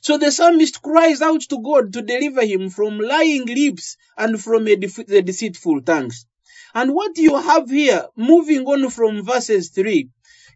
So 0.00 0.18
the 0.18 0.30
psalmist 0.30 0.82
cries 0.82 1.20
out 1.22 1.42
to 1.42 1.60
God 1.62 1.92
to 1.92 2.02
deliver 2.02 2.44
him 2.44 2.70
from 2.70 2.98
lying 2.98 3.46
lips 3.46 3.96
and 4.16 4.40
from 4.40 4.64
the 4.64 5.22
deceitful 5.24 5.82
tongues. 5.82 6.26
And 6.74 6.94
what 6.94 7.16
you 7.16 7.36
have 7.36 7.70
here, 7.70 8.06
moving 8.16 8.66
on 8.66 8.90
from 8.90 9.24
verses 9.24 9.70
3, 9.70 10.08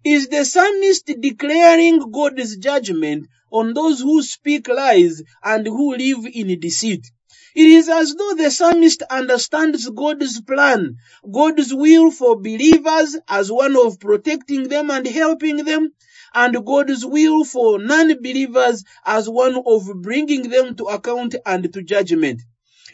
is 0.04 0.28
the 0.28 0.44
psalmist 0.44 1.06
declaring 1.20 2.11
God's 2.11 2.57
judgment 2.57 3.28
on 3.50 3.74
those 3.74 4.00
who 4.00 4.22
speak 4.22 4.68
lies 4.68 5.22
and 5.42 5.66
who 5.66 5.94
live 5.96 6.26
in 6.33 6.59
deceit. 6.61 7.11
It 7.55 7.66
is 7.66 7.88
as 7.88 8.14
though 8.14 8.35
the 8.35 8.50
psalmist 8.50 9.02
understands 9.02 9.88
God's 9.90 10.40
plan, 10.40 10.96
God's 11.31 11.74
will 11.74 12.11
for 12.11 12.40
believers 12.40 13.16
as 13.28 13.52
one 13.52 13.76
of 13.76 14.00
protecting 14.00 14.68
them 14.68 14.90
and 14.90 15.07
helping 15.07 15.59
them, 15.64 15.92
and 16.35 16.64
God's 16.64 17.05
will 17.05 17.45
for 17.45 17.79
non-believers 17.79 18.85
as 19.05 19.29
one 19.29 19.62
of 19.66 19.90
bringing 20.03 20.49
them 20.49 20.75
to 20.77 20.85
account 20.85 21.35
and 21.45 21.73
to 21.73 21.83
judgment. 21.83 22.42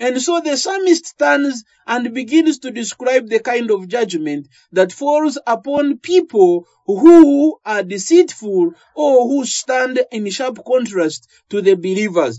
And 0.00 0.22
so 0.22 0.40
the 0.40 0.56
psalmist 0.56 1.18
turns 1.18 1.64
and 1.86 2.14
begins 2.14 2.60
to 2.60 2.70
describe 2.70 3.28
the 3.28 3.40
kind 3.40 3.70
of 3.70 3.88
judgment 3.88 4.48
that 4.72 4.92
falls 4.92 5.38
upon 5.46 5.98
people 5.98 6.66
who 6.86 7.58
are 7.64 7.82
deceitful 7.82 8.74
or 8.94 9.28
who 9.28 9.44
stand 9.44 10.00
in 10.12 10.30
sharp 10.30 10.64
contrast 10.64 11.28
to 11.50 11.60
the 11.62 11.74
believers. 11.74 12.38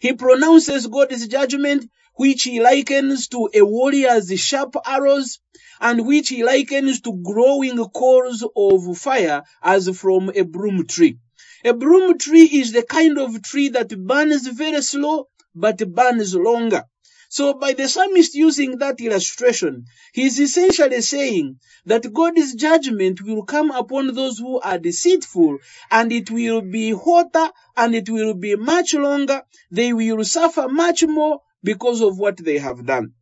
He 0.00 0.14
pronounces 0.14 0.86
God's 0.86 1.26
judgment, 1.28 1.88
which 2.20 2.42
he 2.42 2.60
likens 2.60 3.28
to 3.28 3.48
a 3.54 3.62
warrior's 3.62 4.30
sharp 4.38 4.76
arrows, 4.84 5.38
and 5.80 6.06
which 6.06 6.28
he 6.28 6.44
likens 6.44 7.00
to 7.00 7.14
growing 7.14 7.78
coals 7.88 8.44
of 8.54 8.98
fire 8.98 9.42
as 9.62 9.88
from 9.98 10.30
a 10.34 10.42
broom 10.42 10.86
tree. 10.86 11.16
A 11.64 11.72
broom 11.72 12.18
tree 12.18 12.44
is 12.60 12.72
the 12.72 12.82
kind 12.82 13.18
of 13.18 13.40
tree 13.40 13.70
that 13.70 13.88
burns 14.06 14.46
very 14.48 14.82
slow, 14.82 15.28
but 15.54 15.78
burns 15.94 16.34
longer. 16.34 16.84
So 17.30 17.54
by 17.54 17.72
the 17.72 17.88
psalmist 17.88 18.34
using 18.34 18.76
that 18.78 19.00
illustration, 19.00 19.86
he 20.12 20.24
is 20.24 20.38
essentially 20.38 21.00
saying 21.00 21.60
that 21.86 22.12
God's 22.12 22.54
judgment 22.54 23.22
will 23.22 23.44
come 23.44 23.70
upon 23.70 24.12
those 24.14 24.38
who 24.38 24.60
are 24.60 24.78
deceitful 24.78 25.56
and 25.90 26.12
it 26.12 26.30
will 26.30 26.60
be 26.60 26.92
hotter 26.92 27.48
and 27.78 27.94
it 27.94 28.10
will 28.10 28.34
be 28.34 28.56
much 28.56 28.92
longer. 28.92 29.42
They 29.70 29.94
will 29.94 30.22
suffer 30.24 30.68
much 30.68 31.04
more 31.04 31.40
because 31.62 32.00
of 32.02 32.18
what 32.18 32.38
they 32.38 32.58
have 32.58 32.86
done. 32.86 33.12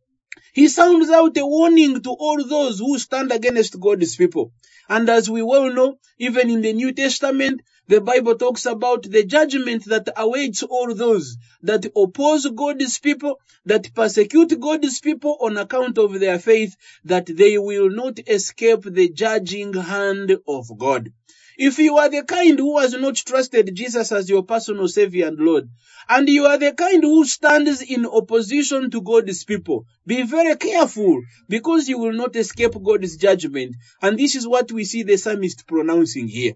He 0.53 0.67
sounds 0.67 1.09
out 1.11 1.37
a 1.37 1.45
warning 1.45 2.01
to 2.01 2.09
all 2.11 2.43
those 2.43 2.79
who 2.79 2.99
stand 2.99 3.31
against 3.31 3.79
God's 3.79 4.15
people. 4.15 4.51
And 4.89 5.09
as 5.09 5.29
we 5.29 5.43
well 5.43 5.71
know, 5.71 5.99
even 6.17 6.49
in 6.49 6.61
the 6.61 6.73
New 6.73 6.91
Testament, 6.93 7.61
the 7.87 8.01
Bible 8.01 8.35
talks 8.35 8.65
about 8.65 9.03
the 9.03 9.25
judgment 9.25 9.85
that 9.85 10.09
awaits 10.17 10.63
all 10.63 10.93
those 10.95 11.37
that 11.63 11.85
oppose 11.95 12.47
God's 12.47 12.99
people, 12.99 13.39
that 13.65 13.93
persecute 13.93 14.59
God's 14.59 14.99
people 15.01 15.37
on 15.41 15.57
account 15.57 15.97
of 15.99 16.19
their 16.19 16.39
faith, 16.39 16.75
that 17.05 17.27
they 17.27 17.57
will 17.57 17.89
not 17.89 18.19
escape 18.27 18.83
the 18.83 19.09
judging 19.09 19.73
hand 19.73 20.37
of 20.47 20.77
God. 20.77 21.11
If 21.61 21.77
you 21.77 21.97
are 21.97 22.07
the 22.07 22.23
kind 22.23 22.57
who 22.57 22.79
has 22.79 22.93
not 22.93 23.17
trusted 23.17 23.75
Jesus 23.75 24.13
as 24.13 24.29
your 24.29 24.43
personal 24.43 24.87
Savior 24.87 25.27
and 25.27 25.37
Lord, 25.37 25.67
and 26.07 26.29
you 26.29 26.45
are 26.45 26.57
the 26.57 26.71
kind 26.71 27.03
who 27.03 27.25
stands 27.25 27.81
in 27.81 28.05
opposition 28.05 28.89
to 28.91 29.01
God's 29.01 29.43
people, 29.43 29.83
be 30.07 30.21
very 30.23 30.55
careful 30.55 31.21
because 31.49 31.89
you 31.89 31.99
will 31.99 32.13
not 32.13 32.37
escape 32.37 32.81
God's 32.81 33.17
judgment. 33.17 33.75
And 34.01 34.17
this 34.17 34.35
is 34.35 34.47
what 34.47 34.71
we 34.71 34.85
see 34.85 35.03
the 35.03 35.17
psalmist 35.17 35.67
pronouncing 35.67 36.29
here. 36.29 36.53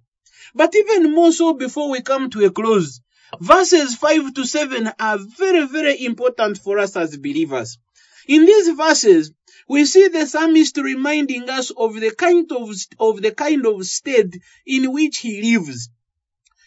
But 0.55 0.73
even 0.73 1.13
more 1.13 1.33
so 1.33 1.53
before 1.53 1.89
we 1.89 2.01
come 2.01 2.29
to 2.29 2.45
a 2.45 2.49
close, 2.49 3.01
verses 3.41 3.95
5 3.95 4.33
to 4.35 4.45
7 4.45 4.89
are 4.97 5.17
very, 5.37 5.67
very 5.67 6.05
important 6.05 6.59
for 6.59 6.79
us 6.79 6.95
as 6.95 7.17
believers. 7.17 7.77
In 8.25 8.45
these 8.45 8.69
verses, 8.69 9.33
we 9.67 9.85
see 9.85 10.07
the 10.07 10.25
psalmist 10.25 10.77
reminding 10.77 11.49
us 11.49 11.71
of 11.71 11.99
the 11.99 12.11
kind 12.11 12.51
of, 12.51 12.69
of 12.99 13.21
the 13.21 13.31
kind 13.31 13.65
of 13.65 13.85
state 13.85 14.35
in 14.65 14.91
which 14.91 15.17
he 15.19 15.41
lives. 15.53 15.89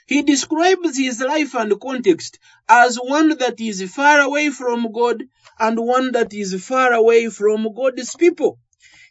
He 0.06 0.22
describes 0.22 0.96
his 0.96 1.20
life 1.20 1.54
and 1.54 1.80
context 1.80 2.38
as 2.68 2.96
one 2.96 3.36
that 3.38 3.60
is 3.60 3.82
far 3.92 4.20
away 4.20 4.50
from 4.50 4.92
God 4.92 5.24
and 5.58 5.78
one 5.78 6.12
that 6.12 6.32
is 6.32 6.54
far 6.64 6.92
away 6.92 7.28
from 7.28 7.74
God's 7.74 8.14
people. 8.14 8.58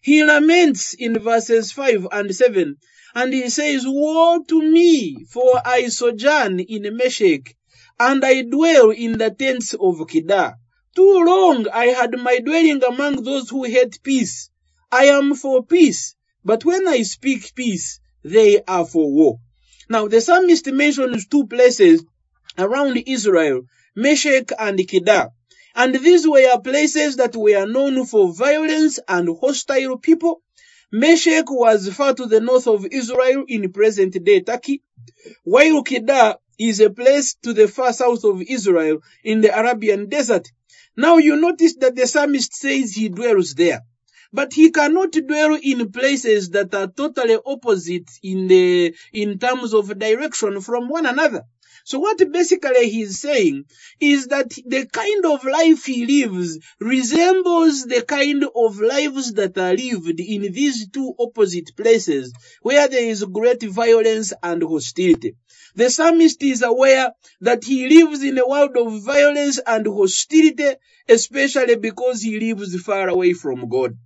He 0.01 0.23
laments 0.23 0.93
in 0.93 1.19
verses 1.19 1.71
5 1.71 2.07
and 2.11 2.33
7 2.33 2.77
and 3.15 3.33
he 3.33 3.49
says, 3.49 3.83
Woe 3.85 4.43
to 4.43 4.61
me, 4.61 5.25
for 5.29 5.61
I 5.65 5.87
sojourn 5.87 6.59
in 6.59 6.95
Meshech, 6.95 7.55
and 7.99 8.23
I 8.23 8.41
dwell 8.43 8.91
in 8.91 9.17
the 9.17 9.31
tents 9.31 9.73
of 9.73 10.05
Kedar. 10.07 10.57
Too 10.95 11.23
long 11.25 11.67
I 11.69 11.87
had 11.87 12.19
my 12.19 12.39
dwelling 12.39 12.83
among 12.83 13.23
those 13.23 13.49
who 13.49 13.63
hate 13.65 14.01
peace. 14.03 14.49
I 14.91 15.05
am 15.05 15.35
for 15.35 15.65
peace, 15.65 16.15
but 16.45 16.65
when 16.65 16.87
I 16.87 17.03
speak 17.03 17.55
peace, 17.55 17.99
they 18.23 18.63
are 18.63 18.85
for 18.85 19.11
war. 19.11 19.39
Now 19.89 20.07
the 20.09 20.21
psalmist 20.21 20.67
mentions 20.67 21.27
two 21.27 21.47
places 21.47 22.03
around 22.57 22.97
Israel, 23.07 23.63
Meshech 23.95 24.51
and 24.59 24.79
Kedar. 24.87 25.31
And 25.75 25.95
these 25.95 26.27
were 26.27 26.59
places 26.61 27.17
that 27.17 27.35
were 27.37 27.65
known 27.67 28.05
for 28.05 28.33
violence 28.33 28.99
and 29.07 29.29
hostile 29.39 29.97
people. 29.99 30.41
Meshech 30.91 31.49
was 31.49 31.89
far 31.93 32.13
to 32.15 32.27
the 32.27 32.41
north 32.41 32.67
of 32.67 32.85
Israel 32.91 33.45
in 33.47 33.71
present 33.73 34.23
day 34.25 34.41
Turkey, 34.41 34.83
while 35.45 35.83
Kedar 35.83 36.37
is 36.59 36.79
a 36.81 36.89
place 36.91 37.35
to 37.43 37.53
the 37.53 37.67
far 37.67 37.93
south 37.93 38.23
of 38.25 38.41
Israel 38.43 38.99
in 39.23 39.41
the 39.41 39.57
Arabian 39.57 40.09
desert. 40.09 40.49
Now 40.97 41.17
you 41.17 41.35
notice 41.37 41.75
that 41.77 41.95
the 41.95 42.07
psalmist 42.07 42.53
says 42.55 42.93
he 42.95 43.09
dwells 43.09 43.55
there. 43.55 43.81
but 44.33 44.53
he 44.53 44.71
cannot 44.71 45.11
dwell 45.13 45.57
in 45.61 45.91
places 45.91 46.51
that 46.51 46.73
are 46.75 46.87
totally 46.87 47.37
opposite 47.45 48.09
in 48.23 48.47
the 48.47 48.93
in 49.13 49.39
terms 49.39 49.73
of 49.73 49.97
direction 49.99 50.61
from 50.61 50.89
one 50.89 51.05
another. 51.05 51.43
So 51.83 51.99
what 51.99 52.17
basically 52.31 52.89
he's 52.89 53.19
saying 53.19 53.65
is 53.99 54.27
that 54.27 54.49
the 54.49 54.85
kind 54.85 55.25
of 55.25 55.43
life 55.43 55.85
he 55.85 56.05
lives 56.05 56.59
resembles 56.79 57.85
the 57.85 58.01
kind 58.03 58.45
of 58.55 58.79
lives 58.79 59.33
that 59.33 59.57
are 59.57 59.73
lived 59.73 60.19
in 60.19 60.53
these 60.53 60.89
two 60.89 61.13
opposite 61.19 61.75
places 61.75 62.33
where 62.61 62.87
there 62.87 63.05
is 63.05 63.23
great 63.23 63.63
violence 63.63 64.33
and 64.41 64.63
hostility. 64.63 65.35
The 65.75 65.89
psalmist 65.89 66.41
is 66.41 66.61
aware 66.61 67.11
that 67.41 67.65
he 67.65 67.89
lives 67.89 68.23
in 68.23 68.37
a 68.37 68.47
world 68.47 68.77
of 68.77 69.03
violence 69.03 69.59
and 69.59 69.85
hostility, 69.85 70.75
especially 71.09 71.75
because 71.75 72.21
he 72.21 72.39
lives 72.39 72.81
far 72.81 73.09
away 73.09 73.33
from 73.33 73.67
God. 73.67 73.97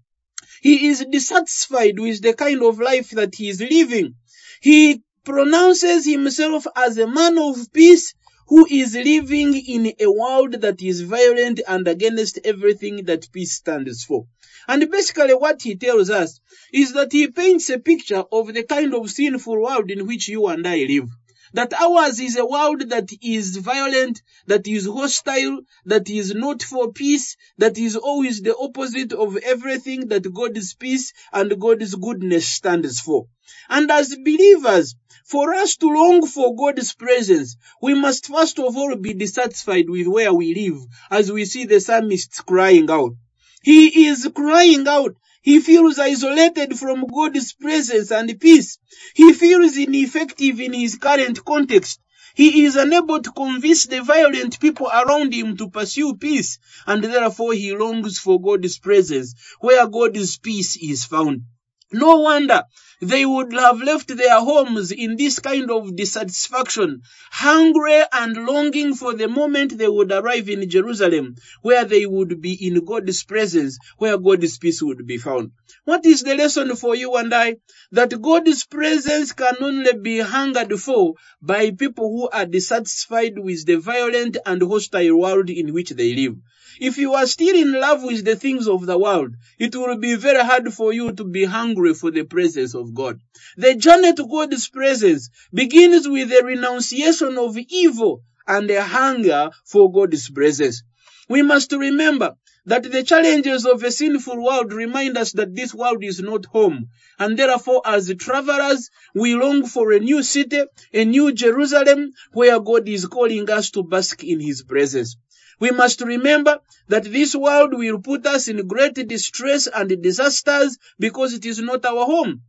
He 0.62 0.88
is 0.88 1.06
dissatisfied 1.10 2.00
with 2.00 2.22
the 2.22 2.34
kind 2.34 2.64
of 2.64 2.80
life 2.80 3.12
that 3.12 3.36
he 3.36 3.50
is 3.50 3.62
living. 3.62 4.16
He 4.62 5.02
pronounces 5.30 6.08
himself 6.08 6.66
as 6.76 6.98
a 6.98 7.06
man 7.06 7.38
of 7.38 7.72
peace 7.72 8.16
who 8.48 8.66
is 8.66 8.96
living 8.96 9.56
in 9.56 9.94
a 10.00 10.12
world 10.12 10.54
that 10.54 10.82
is 10.82 11.02
violent 11.02 11.62
and 11.68 11.88
against 11.88 12.40
everything 12.44 13.06
that 13.06 13.32
peace 13.32 13.54
stands 13.54 14.04
for. 14.04 14.26
And 14.68 14.90
basically 14.90 15.36
what 15.36 15.62
he 15.62 15.76
tells 15.76 16.10
us 16.10 16.40
is 16.74 16.94
that 16.94 17.12
he 17.12 17.28
paints 17.28 17.70
a 17.70 17.78
picture 17.78 18.24
of 18.32 18.52
the 18.52 18.64
kind 18.64 18.96
of 18.96 19.12
sinful 19.12 19.62
world 19.62 19.92
in 19.92 20.08
which 20.08 20.28
you 20.28 20.48
and 20.48 20.68
I 20.68 20.78
live. 20.78 21.10
That 21.54 21.74
ours 21.74 22.20
is 22.20 22.38
a 22.38 22.46
world 22.46 22.90
that 22.90 23.10
is 23.22 23.58
violent, 23.58 24.22
that 24.48 24.68
is 24.68 24.86
hostile, 24.86 25.62
that 25.86 26.10
is 26.10 26.34
not 26.34 26.62
for 26.62 26.92
peace, 26.92 27.38
that 27.58 27.78
is 27.78 27.96
always 27.96 28.42
the 28.42 28.56
opposite 28.56 29.14
of 29.14 29.38
everything 29.38 30.10
that 30.10 30.32
God's 30.34 30.74
peace 30.76 31.14
and 31.34 31.60
God's 31.60 31.96
goodness 31.96 32.48
stands 32.48 33.00
for. 33.00 33.28
And 33.68 33.90
as 33.92 34.16
believers, 34.16 34.96
for 35.26 35.54
us 35.54 35.76
to 35.78 35.88
long 35.88 36.26
for 36.26 36.56
God's 36.56 36.94
presence, 36.94 37.56
we 37.82 37.94
must 37.94 38.28
first 38.28 38.60
of 38.60 38.76
all 38.78 38.96
be 38.96 39.14
dissatisfied 39.14 39.90
with 39.90 40.08
where 40.08 40.34
we 40.34 40.54
live, 40.56 40.82
as 41.10 41.32
we 41.32 41.46
see 41.46 41.66
the 41.66 41.80
psalmist 41.80 42.46
crying 42.46 42.90
out. 42.90 43.14
He 43.62 44.08
is 44.08 44.30
crying 44.34 44.88
out. 44.88 45.16
He 45.42 45.62
feels 45.62 45.98
isolated 46.00 46.78
from 46.78 47.06
God's 47.08 47.54
presence 47.54 48.12
and 48.12 48.40
peace. 48.40 48.78
He 49.16 49.34
feels 49.34 49.78
ineffective 49.78 50.60
in 50.60 50.74
his 50.74 50.96
current 50.96 51.44
context. 51.46 52.00
He 52.36 52.66
is 52.66 52.76
unable 52.76 53.22
to 53.22 53.32
convince 53.32 53.86
the 53.86 54.04
violent 54.04 54.60
people 54.60 54.88
around 54.88 55.34
him 55.34 55.58
to 55.58 55.70
pursue 55.70 56.16
peace, 56.16 56.60
and 56.86 57.04
therefore 57.04 57.54
he 57.54 57.74
longs 57.76 58.20
for 58.20 58.42
God's 58.42 58.80
presence, 58.80 59.34
where 59.60 59.88
God's 59.88 60.38
peace 60.38 60.78
is 60.78 61.06
found. 61.06 61.44
No 61.92 62.20
wonder 62.20 62.64
they 63.02 63.26
would 63.26 63.52
have 63.54 63.82
left 63.82 64.16
their 64.16 64.40
homes 64.40 64.92
in 64.92 65.16
this 65.16 65.40
kind 65.40 65.72
of 65.72 65.96
dissatisfaction, 65.96 67.02
hungry 67.32 68.04
and 68.12 68.46
longing 68.46 68.94
for 68.94 69.16
the 69.16 69.28
moment 69.28 69.76
they 69.76 69.88
would 69.88 70.12
arrive 70.12 70.50
in 70.50 70.70
Jerusalem, 70.70 71.36
where 71.64 71.86
they 71.86 72.06
would 72.06 72.42
be 72.42 72.54
in 72.68 72.86
God's 72.86 73.24
presence, 73.24 73.80
where 73.98 74.20
God's 74.20 74.60
peace 74.60 74.84
would 74.84 75.08
be 75.08 75.18
found. 75.18 75.52
What 75.86 76.06
is 76.06 76.22
the 76.22 76.36
lesson 76.36 76.76
for 76.76 76.96
you 76.96 77.16
and 77.16 77.34
I? 77.34 77.56
That 77.92 78.22
God's 78.22 78.66
presence 78.66 79.32
can 79.32 79.56
only 79.62 79.94
be 79.94 80.20
hungered 80.20 80.80
for 80.80 81.16
by 81.42 81.72
people 81.72 82.10
who 82.10 82.30
are 82.30 82.46
dissatisfied 82.46 83.40
with 83.40 83.66
the 83.66 83.78
violent 83.78 84.38
and 84.46 84.62
hostile 84.62 85.18
world 85.18 85.50
in 85.50 85.74
which 85.74 85.90
they 85.92 86.14
live. 86.14 86.36
If 86.82 86.98
you 86.98 87.14
are 87.14 87.26
still 87.28 87.56
in 87.56 87.74
love 87.74 88.04
with 88.04 88.24
the 88.24 88.36
things 88.36 88.68
of 88.68 88.86
the 88.86 88.98
world, 88.98 89.36
it 89.58 89.76
will 89.76 89.98
be 89.98 90.16
very 90.16 90.44
hard 90.44 90.74
for 90.74 90.94
you 90.94 91.12
to 91.14 91.24
be 91.26 91.44
hungry 91.46 91.79
for 91.94 92.12
the 92.12 92.24
presence 92.24 92.76
of 92.76 92.94
God. 92.94 93.20
The 93.58 93.76
journey 93.76 94.14
to 94.14 94.28
God's 94.28 94.70
presence 94.70 95.30
begins 95.54 96.08
with 96.08 96.32
a 96.32 96.44
renunciation 96.44 97.38
of 97.38 97.58
evil 97.58 98.22
and 98.48 98.70
a 98.70 98.84
hunger 98.84 99.52
for 99.66 99.92
God's 99.92 100.30
presence. 100.30 100.84
We 101.30 101.42
must 101.44 101.72
remember 101.72 102.36
that 102.66 102.84
the 102.84 103.04
challenges 103.04 103.66
of 103.66 103.84
a 103.84 103.92
sinful 103.92 104.44
world 104.44 104.74
remind 104.74 105.18
us 105.18 105.32
that 105.34 105.56
this 105.56 105.74
world 105.74 106.04
is 106.04 106.20
not 106.20 106.46
home. 106.46 106.88
And 107.18 107.38
therefore, 107.38 107.82
as 107.86 108.14
travelers, 108.20 108.90
we 109.16 109.36
long 109.36 109.66
for 109.66 109.92
a 109.92 110.00
new 110.00 110.24
city, 110.24 110.64
a 110.94 111.06
new 111.06 111.32
Jerusalem, 111.32 112.12
where 112.34 112.60
God 112.60 112.88
is 112.88 113.06
calling 113.06 113.50
us 113.50 113.72
to 113.72 113.84
bask 113.84 114.24
in 114.24 114.40
His 114.40 114.64
presence. 114.64 115.18
We 115.60 115.72
must 115.72 116.02
remember 116.02 116.60
that 116.88 117.04
this 117.04 117.36
world 117.36 117.74
will 117.74 118.00
put 118.00 118.26
us 118.26 118.48
in 118.48 118.68
great 118.68 118.96
distress 119.08 119.68
and 119.68 120.02
disasters 120.02 120.78
because 120.98 121.34
it 121.34 121.46
is 121.46 121.60
not 121.60 121.86
our 121.86 122.06
home. 122.06 122.42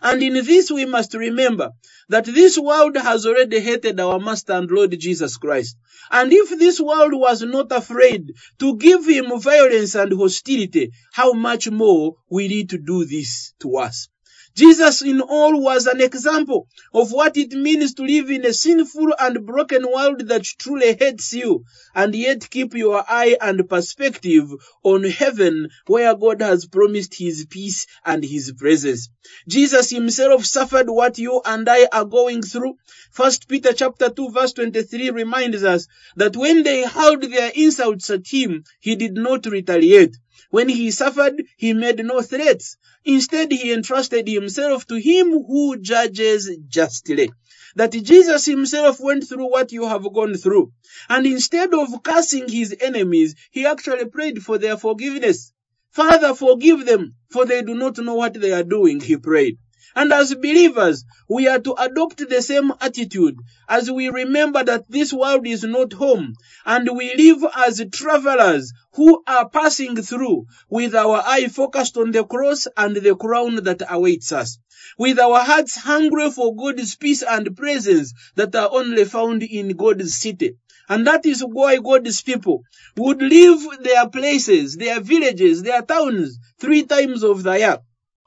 And 0.00 0.22
in 0.22 0.34
this 0.44 0.70
we 0.70 0.86
must 0.86 1.12
remember 1.14 1.70
that 2.08 2.24
this 2.24 2.58
world 2.58 2.96
has 2.96 3.26
already 3.26 3.60
hated 3.60 4.00
our 4.00 4.18
Master 4.18 4.54
and 4.54 4.70
Lord 4.70 4.98
Jesus 4.98 5.36
Christ. 5.36 5.76
And 6.10 6.32
if 6.32 6.58
this 6.58 6.80
world 6.80 7.12
was 7.14 7.42
not 7.42 7.70
afraid 7.72 8.32
to 8.60 8.76
give 8.76 9.06
him 9.06 9.38
violence 9.38 9.94
and 9.94 10.12
hostility, 10.12 10.92
how 11.12 11.32
much 11.34 11.70
more 11.70 12.16
will 12.30 12.50
it 12.50 12.72
do 12.84 13.04
this 13.04 13.52
to 13.60 13.76
us? 13.76 14.08
Jesus 14.54 15.00
in 15.00 15.22
all 15.22 15.60
was 15.60 15.86
an 15.86 16.02
example 16.02 16.68
of 16.92 17.10
what 17.10 17.36
it 17.38 17.52
means 17.52 17.94
to 17.94 18.02
live 18.02 18.30
in 18.30 18.44
a 18.44 18.52
sinful 18.52 19.14
and 19.18 19.46
broken 19.46 19.90
world 19.90 20.28
that 20.28 20.44
truly 20.44 20.94
hates 20.94 21.32
you 21.32 21.64
and 21.94 22.14
yet 22.14 22.50
keep 22.50 22.74
your 22.74 23.02
eye 23.08 23.36
and 23.40 23.66
perspective 23.68 24.50
on 24.82 25.04
heaven 25.04 25.68
where 25.86 26.14
God 26.14 26.42
has 26.42 26.66
promised 26.66 27.14
his 27.14 27.46
peace 27.46 27.86
and 28.04 28.22
his 28.22 28.52
presence. 28.52 29.08
Jesus 29.48 29.88
himself 29.88 30.44
suffered 30.44 30.90
what 30.90 31.16
you 31.16 31.40
and 31.44 31.66
I 31.68 31.88
are 31.90 32.04
going 32.04 32.42
through. 32.42 32.74
First 33.10 33.48
Peter 33.48 33.72
chapter 33.72 34.10
2 34.10 34.32
verse 34.32 34.52
23 34.52 35.10
reminds 35.10 35.64
us 35.64 35.86
that 36.16 36.36
when 36.36 36.62
they 36.62 36.86
hurled 36.86 37.22
their 37.22 37.52
insults 37.54 38.10
at 38.10 38.26
him, 38.26 38.64
he 38.80 38.96
did 38.96 39.14
not 39.14 39.46
retaliate. 39.46 40.16
When 40.52 40.68
he 40.68 40.90
suffered, 40.90 41.42
he 41.56 41.72
made 41.72 42.04
no 42.04 42.20
threats. 42.20 42.76
Instead, 43.06 43.50
he 43.50 43.72
entrusted 43.72 44.28
himself 44.28 44.86
to 44.88 44.96
him 44.96 45.30
who 45.30 45.78
judges 45.78 46.50
justly. 46.68 47.30
That 47.74 47.92
Jesus 47.92 48.44
himself 48.44 49.00
went 49.00 49.26
through 49.26 49.50
what 49.50 49.72
you 49.72 49.86
have 49.88 50.12
gone 50.12 50.34
through. 50.34 50.72
And 51.08 51.24
instead 51.26 51.72
of 51.72 52.02
cursing 52.02 52.50
his 52.50 52.76
enemies, 52.82 53.34
he 53.50 53.64
actually 53.64 54.04
prayed 54.04 54.42
for 54.42 54.58
their 54.58 54.76
forgiveness. 54.76 55.54
Father, 55.90 56.34
forgive 56.34 56.84
them, 56.84 57.14
for 57.30 57.46
they 57.46 57.62
do 57.62 57.74
not 57.74 57.96
know 57.96 58.16
what 58.16 58.34
they 58.34 58.52
are 58.52 58.62
doing, 58.62 59.00
he 59.00 59.16
prayed. 59.16 59.56
And 59.94 60.12
as 60.12 60.34
believers, 60.34 61.04
we 61.28 61.48
are 61.48 61.58
to 61.58 61.74
adopt 61.74 62.18
the 62.28 62.42
same 62.42 62.72
attitude 62.80 63.38
as 63.68 63.90
we 63.90 64.08
remember 64.08 64.64
that 64.64 64.84
this 64.88 65.12
world 65.12 65.46
is 65.46 65.64
not 65.64 65.92
home 65.92 66.34
and 66.64 66.88
we 66.96 67.14
live 67.14 67.44
as 67.54 67.82
travelers 67.92 68.72
who 68.94 69.22
are 69.26 69.48
passing 69.48 69.96
through 69.96 70.46
with 70.68 70.94
our 70.94 71.22
eye 71.24 71.48
focused 71.48 71.96
on 71.96 72.10
the 72.10 72.24
cross 72.24 72.66
and 72.76 72.96
the 72.96 73.16
crown 73.16 73.56
that 73.64 73.82
awaits 73.88 74.32
us. 74.32 74.58
With 74.98 75.18
our 75.18 75.40
hearts 75.40 75.76
hungry 75.76 76.30
for 76.30 76.54
God's 76.54 76.96
peace 76.96 77.22
and 77.22 77.56
presence 77.56 78.12
that 78.34 78.54
are 78.54 78.70
only 78.72 79.04
found 79.04 79.42
in 79.42 79.76
God's 79.76 80.14
city. 80.14 80.56
And 80.88 81.06
that 81.06 81.24
is 81.24 81.40
why 81.40 81.78
God's 81.78 82.20
people 82.22 82.62
would 82.96 83.22
leave 83.22 83.66
their 83.82 84.08
places, 84.08 84.76
their 84.76 85.00
villages, 85.00 85.62
their 85.62 85.82
towns 85.82 86.38
three 86.58 86.82
times 86.84 87.22
of 87.22 87.42
the 87.42 87.58
year 87.58 87.78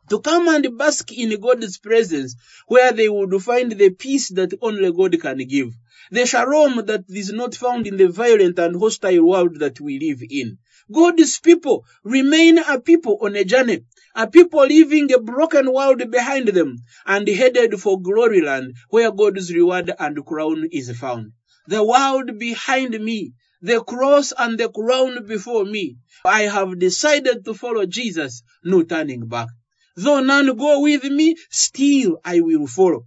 to 0.09 0.19
come 0.19 0.47
and 0.47 0.77
bask 0.77 1.11
in 1.11 1.39
God's 1.39 1.77
presence 1.77 2.35
where 2.67 2.91
they 2.91 3.09
would 3.09 3.41
find 3.41 3.71
the 3.71 3.89
peace 3.89 4.29
that 4.29 4.53
only 4.61 4.91
God 4.91 5.19
can 5.19 5.37
give. 5.37 5.73
The 6.11 6.25
shalom 6.25 6.85
that 6.85 7.05
is 7.09 7.31
not 7.33 7.55
found 7.55 7.87
in 7.87 7.97
the 7.97 8.09
violent 8.09 8.59
and 8.59 8.75
hostile 8.75 9.25
world 9.25 9.59
that 9.59 9.79
we 9.81 9.99
live 9.99 10.21
in. 10.29 10.57
God's 10.91 11.39
people 11.39 11.83
remain 12.03 12.59
a 12.59 12.79
people 12.79 13.17
on 13.21 13.35
a 13.35 13.43
journey, 13.43 13.85
a 14.15 14.27
people 14.27 14.65
leaving 14.67 15.11
a 15.11 15.19
broken 15.19 15.73
world 15.73 16.03
behind 16.11 16.49
them 16.49 16.77
and 17.07 17.27
headed 17.27 17.79
for 17.81 17.99
glory 17.99 18.41
land 18.41 18.75
where 18.89 19.11
God's 19.11 19.51
reward 19.51 19.91
and 19.97 20.23
crown 20.25 20.67
is 20.71 20.95
found. 20.95 21.31
The 21.67 21.83
world 21.83 22.37
behind 22.37 22.91
me, 23.03 23.33
the 23.63 23.83
cross 23.83 24.31
and 24.37 24.59
the 24.59 24.69
crown 24.69 25.25
before 25.25 25.65
me. 25.65 25.97
I 26.23 26.43
have 26.43 26.77
decided 26.77 27.45
to 27.45 27.55
follow 27.55 27.87
Jesus, 27.87 28.43
no 28.63 28.83
turning 28.83 29.27
back. 29.27 29.47
Though 29.95 30.21
none 30.21 30.55
go 30.57 30.81
with 30.81 31.03
me, 31.05 31.37
still 31.49 32.19
I 32.23 32.41
will 32.41 32.67
follow. 32.67 33.05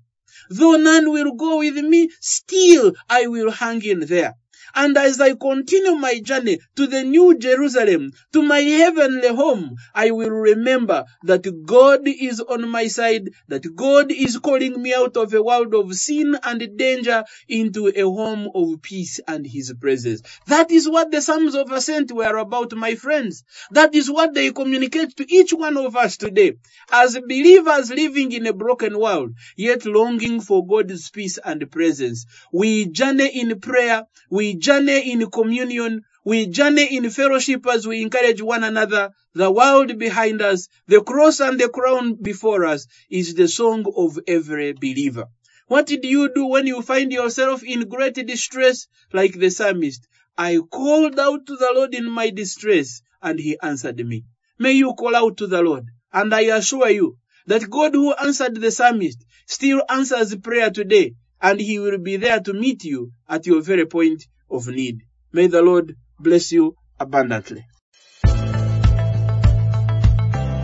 Though 0.51 0.77
none 0.77 1.11
will 1.11 1.35
go 1.35 1.59
with 1.59 1.77
me, 1.77 2.11
still 2.21 2.95
I 3.09 3.27
will 3.27 3.51
hang 3.51 3.85
in 3.85 4.01
there. 4.01 4.35
And 4.75 4.97
as 4.97 5.21
I 5.21 5.35
continue 5.35 5.95
my 5.95 6.21
journey 6.21 6.59
to 6.77 6.87
the 6.87 7.05
new 7.05 7.39
Jerusalem, 7.39 8.11
to 8.33 8.43
my 8.43 8.61
heavenly 8.61 9.29
home, 9.29 9.77
I 9.95 10.11
will 10.11 10.31
remember 10.31 11.05
that 11.25 11.47
God 11.67 12.01
is 12.07 12.41
on 12.41 12.69
my 12.69 12.89
side, 12.89 13.31
that 13.49 13.65
God 13.75 14.13
is 14.13 14.39
calling 14.39 14.81
me 14.81 14.95
out 14.95 15.17
of 15.17 15.33
a 15.35 15.43
world 15.43 15.75
of 15.75 15.95
sin 15.95 16.37
and 16.43 16.77
danger 16.77 17.25
into 17.49 17.89
a 17.95 18.03
home 18.03 18.49
of 18.55 18.83
peace 18.83 19.21
and 19.27 19.47
His 19.47 19.73
presence. 19.81 20.23
That 20.47 20.71
is 20.71 20.89
what 20.89 21.11
the 21.11 21.23
Psalms 21.23 21.55
of 21.55 21.71
Ascent 21.73 22.13
were 22.13 22.37
about, 22.37 22.75
my 22.75 22.95
friends. 22.95 23.45
That 23.71 23.95
is 23.95 24.11
what 24.11 24.35
they 24.35 24.53
communicate 24.53 25.17
to 25.17 25.33
each 25.33 25.53
one 25.53 25.77
of 25.77 25.97
us 25.97 26.17
today. 26.17 26.55
As 26.91 27.19
believers 27.19 27.91
living 27.91 28.33
in 28.33 28.47
a 28.47 28.53
broken 28.53 28.99
world, 28.99 29.33
yet 29.57 29.85
longing 29.87 30.41
for 30.41 30.67
God's 30.67 31.11
peace 31.11 31.39
and 31.43 31.71
presence. 31.71 32.27
We 32.53 32.87
journey 32.87 33.29
in 33.41 33.61
prayer, 33.61 34.05
we 34.31 34.55
journey 34.59 35.13
in 35.13 35.31
communion, 35.31 36.03
we 36.25 36.47
journey 36.47 36.97
in 36.97 37.09
fellowship 37.11 37.67
as 37.67 37.87
we 37.87 38.03
encourage 38.03 38.43
one 38.43 38.65
another. 38.65 39.11
The 39.35 39.51
world 39.51 39.99
behind 39.99 40.43
us, 40.43 40.69
the 40.87 41.01
cross 41.01 41.41
and 41.41 41.59
the 41.59 41.69
crown 41.69 42.15
before 42.15 42.65
us 42.65 42.87
is 43.11 43.35
the 43.35 43.49
song 43.49 43.85
of 43.97 44.19
every 44.27 44.73
believer. 44.73 45.27
What 45.69 45.87
did 45.87 46.05
you 46.05 46.33
do 46.35 46.47
when 46.47 46.67
you 46.67 46.83
find 46.83 47.13
yourself 47.13 47.63
in 47.63 47.89
great 47.89 48.15
distress 48.15 48.89
like 49.13 49.39
the 49.39 49.51
psalmist? 49.51 50.07
I 50.37 50.59
called 50.59 51.19
out 51.19 51.47
to 51.47 51.57
the 51.57 51.73
Lord 51.75 51.95
in 51.95 52.11
my 52.11 52.31
distress 52.31 53.03
and 53.23 53.39
he 53.39 53.59
answered 53.63 53.99
me. 54.07 54.25
May 54.59 54.73
you 54.73 54.95
call 54.95 55.15
out 55.15 55.37
to 55.39 55.47
the 55.47 55.63
Lord 55.63 55.85
and 56.13 56.35
I 56.35 56.43
assure 56.57 56.91
you 56.91 57.17
that 57.47 57.69
God 57.71 57.95
who 57.95 58.13
answered 58.15 58.57
the 58.57 58.71
psalmist 58.71 59.25
still 59.47 59.83
answers 59.89 60.35
prayer 60.37 60.71
today 60.71 61.15
and 61.41 61.61
he 61.61 61.79
will 61.79 61.99
be 61.99 62.17
there 62.17 62.41
to 62.41 62.53
meet 62.53 62.85
you 62.85 63.13
at 63.29 63.47
your 63.47 63.61
very 63.61 63.87
point 63.87 64.25
of 64.51 64.69
need. 64.69 65.03
May 65.33 65.47
the 65.47 65.63
Lord 65.63 65.97
bless 66.19 66.53
you 66.53 66.75
abundantly. 66.99 67.65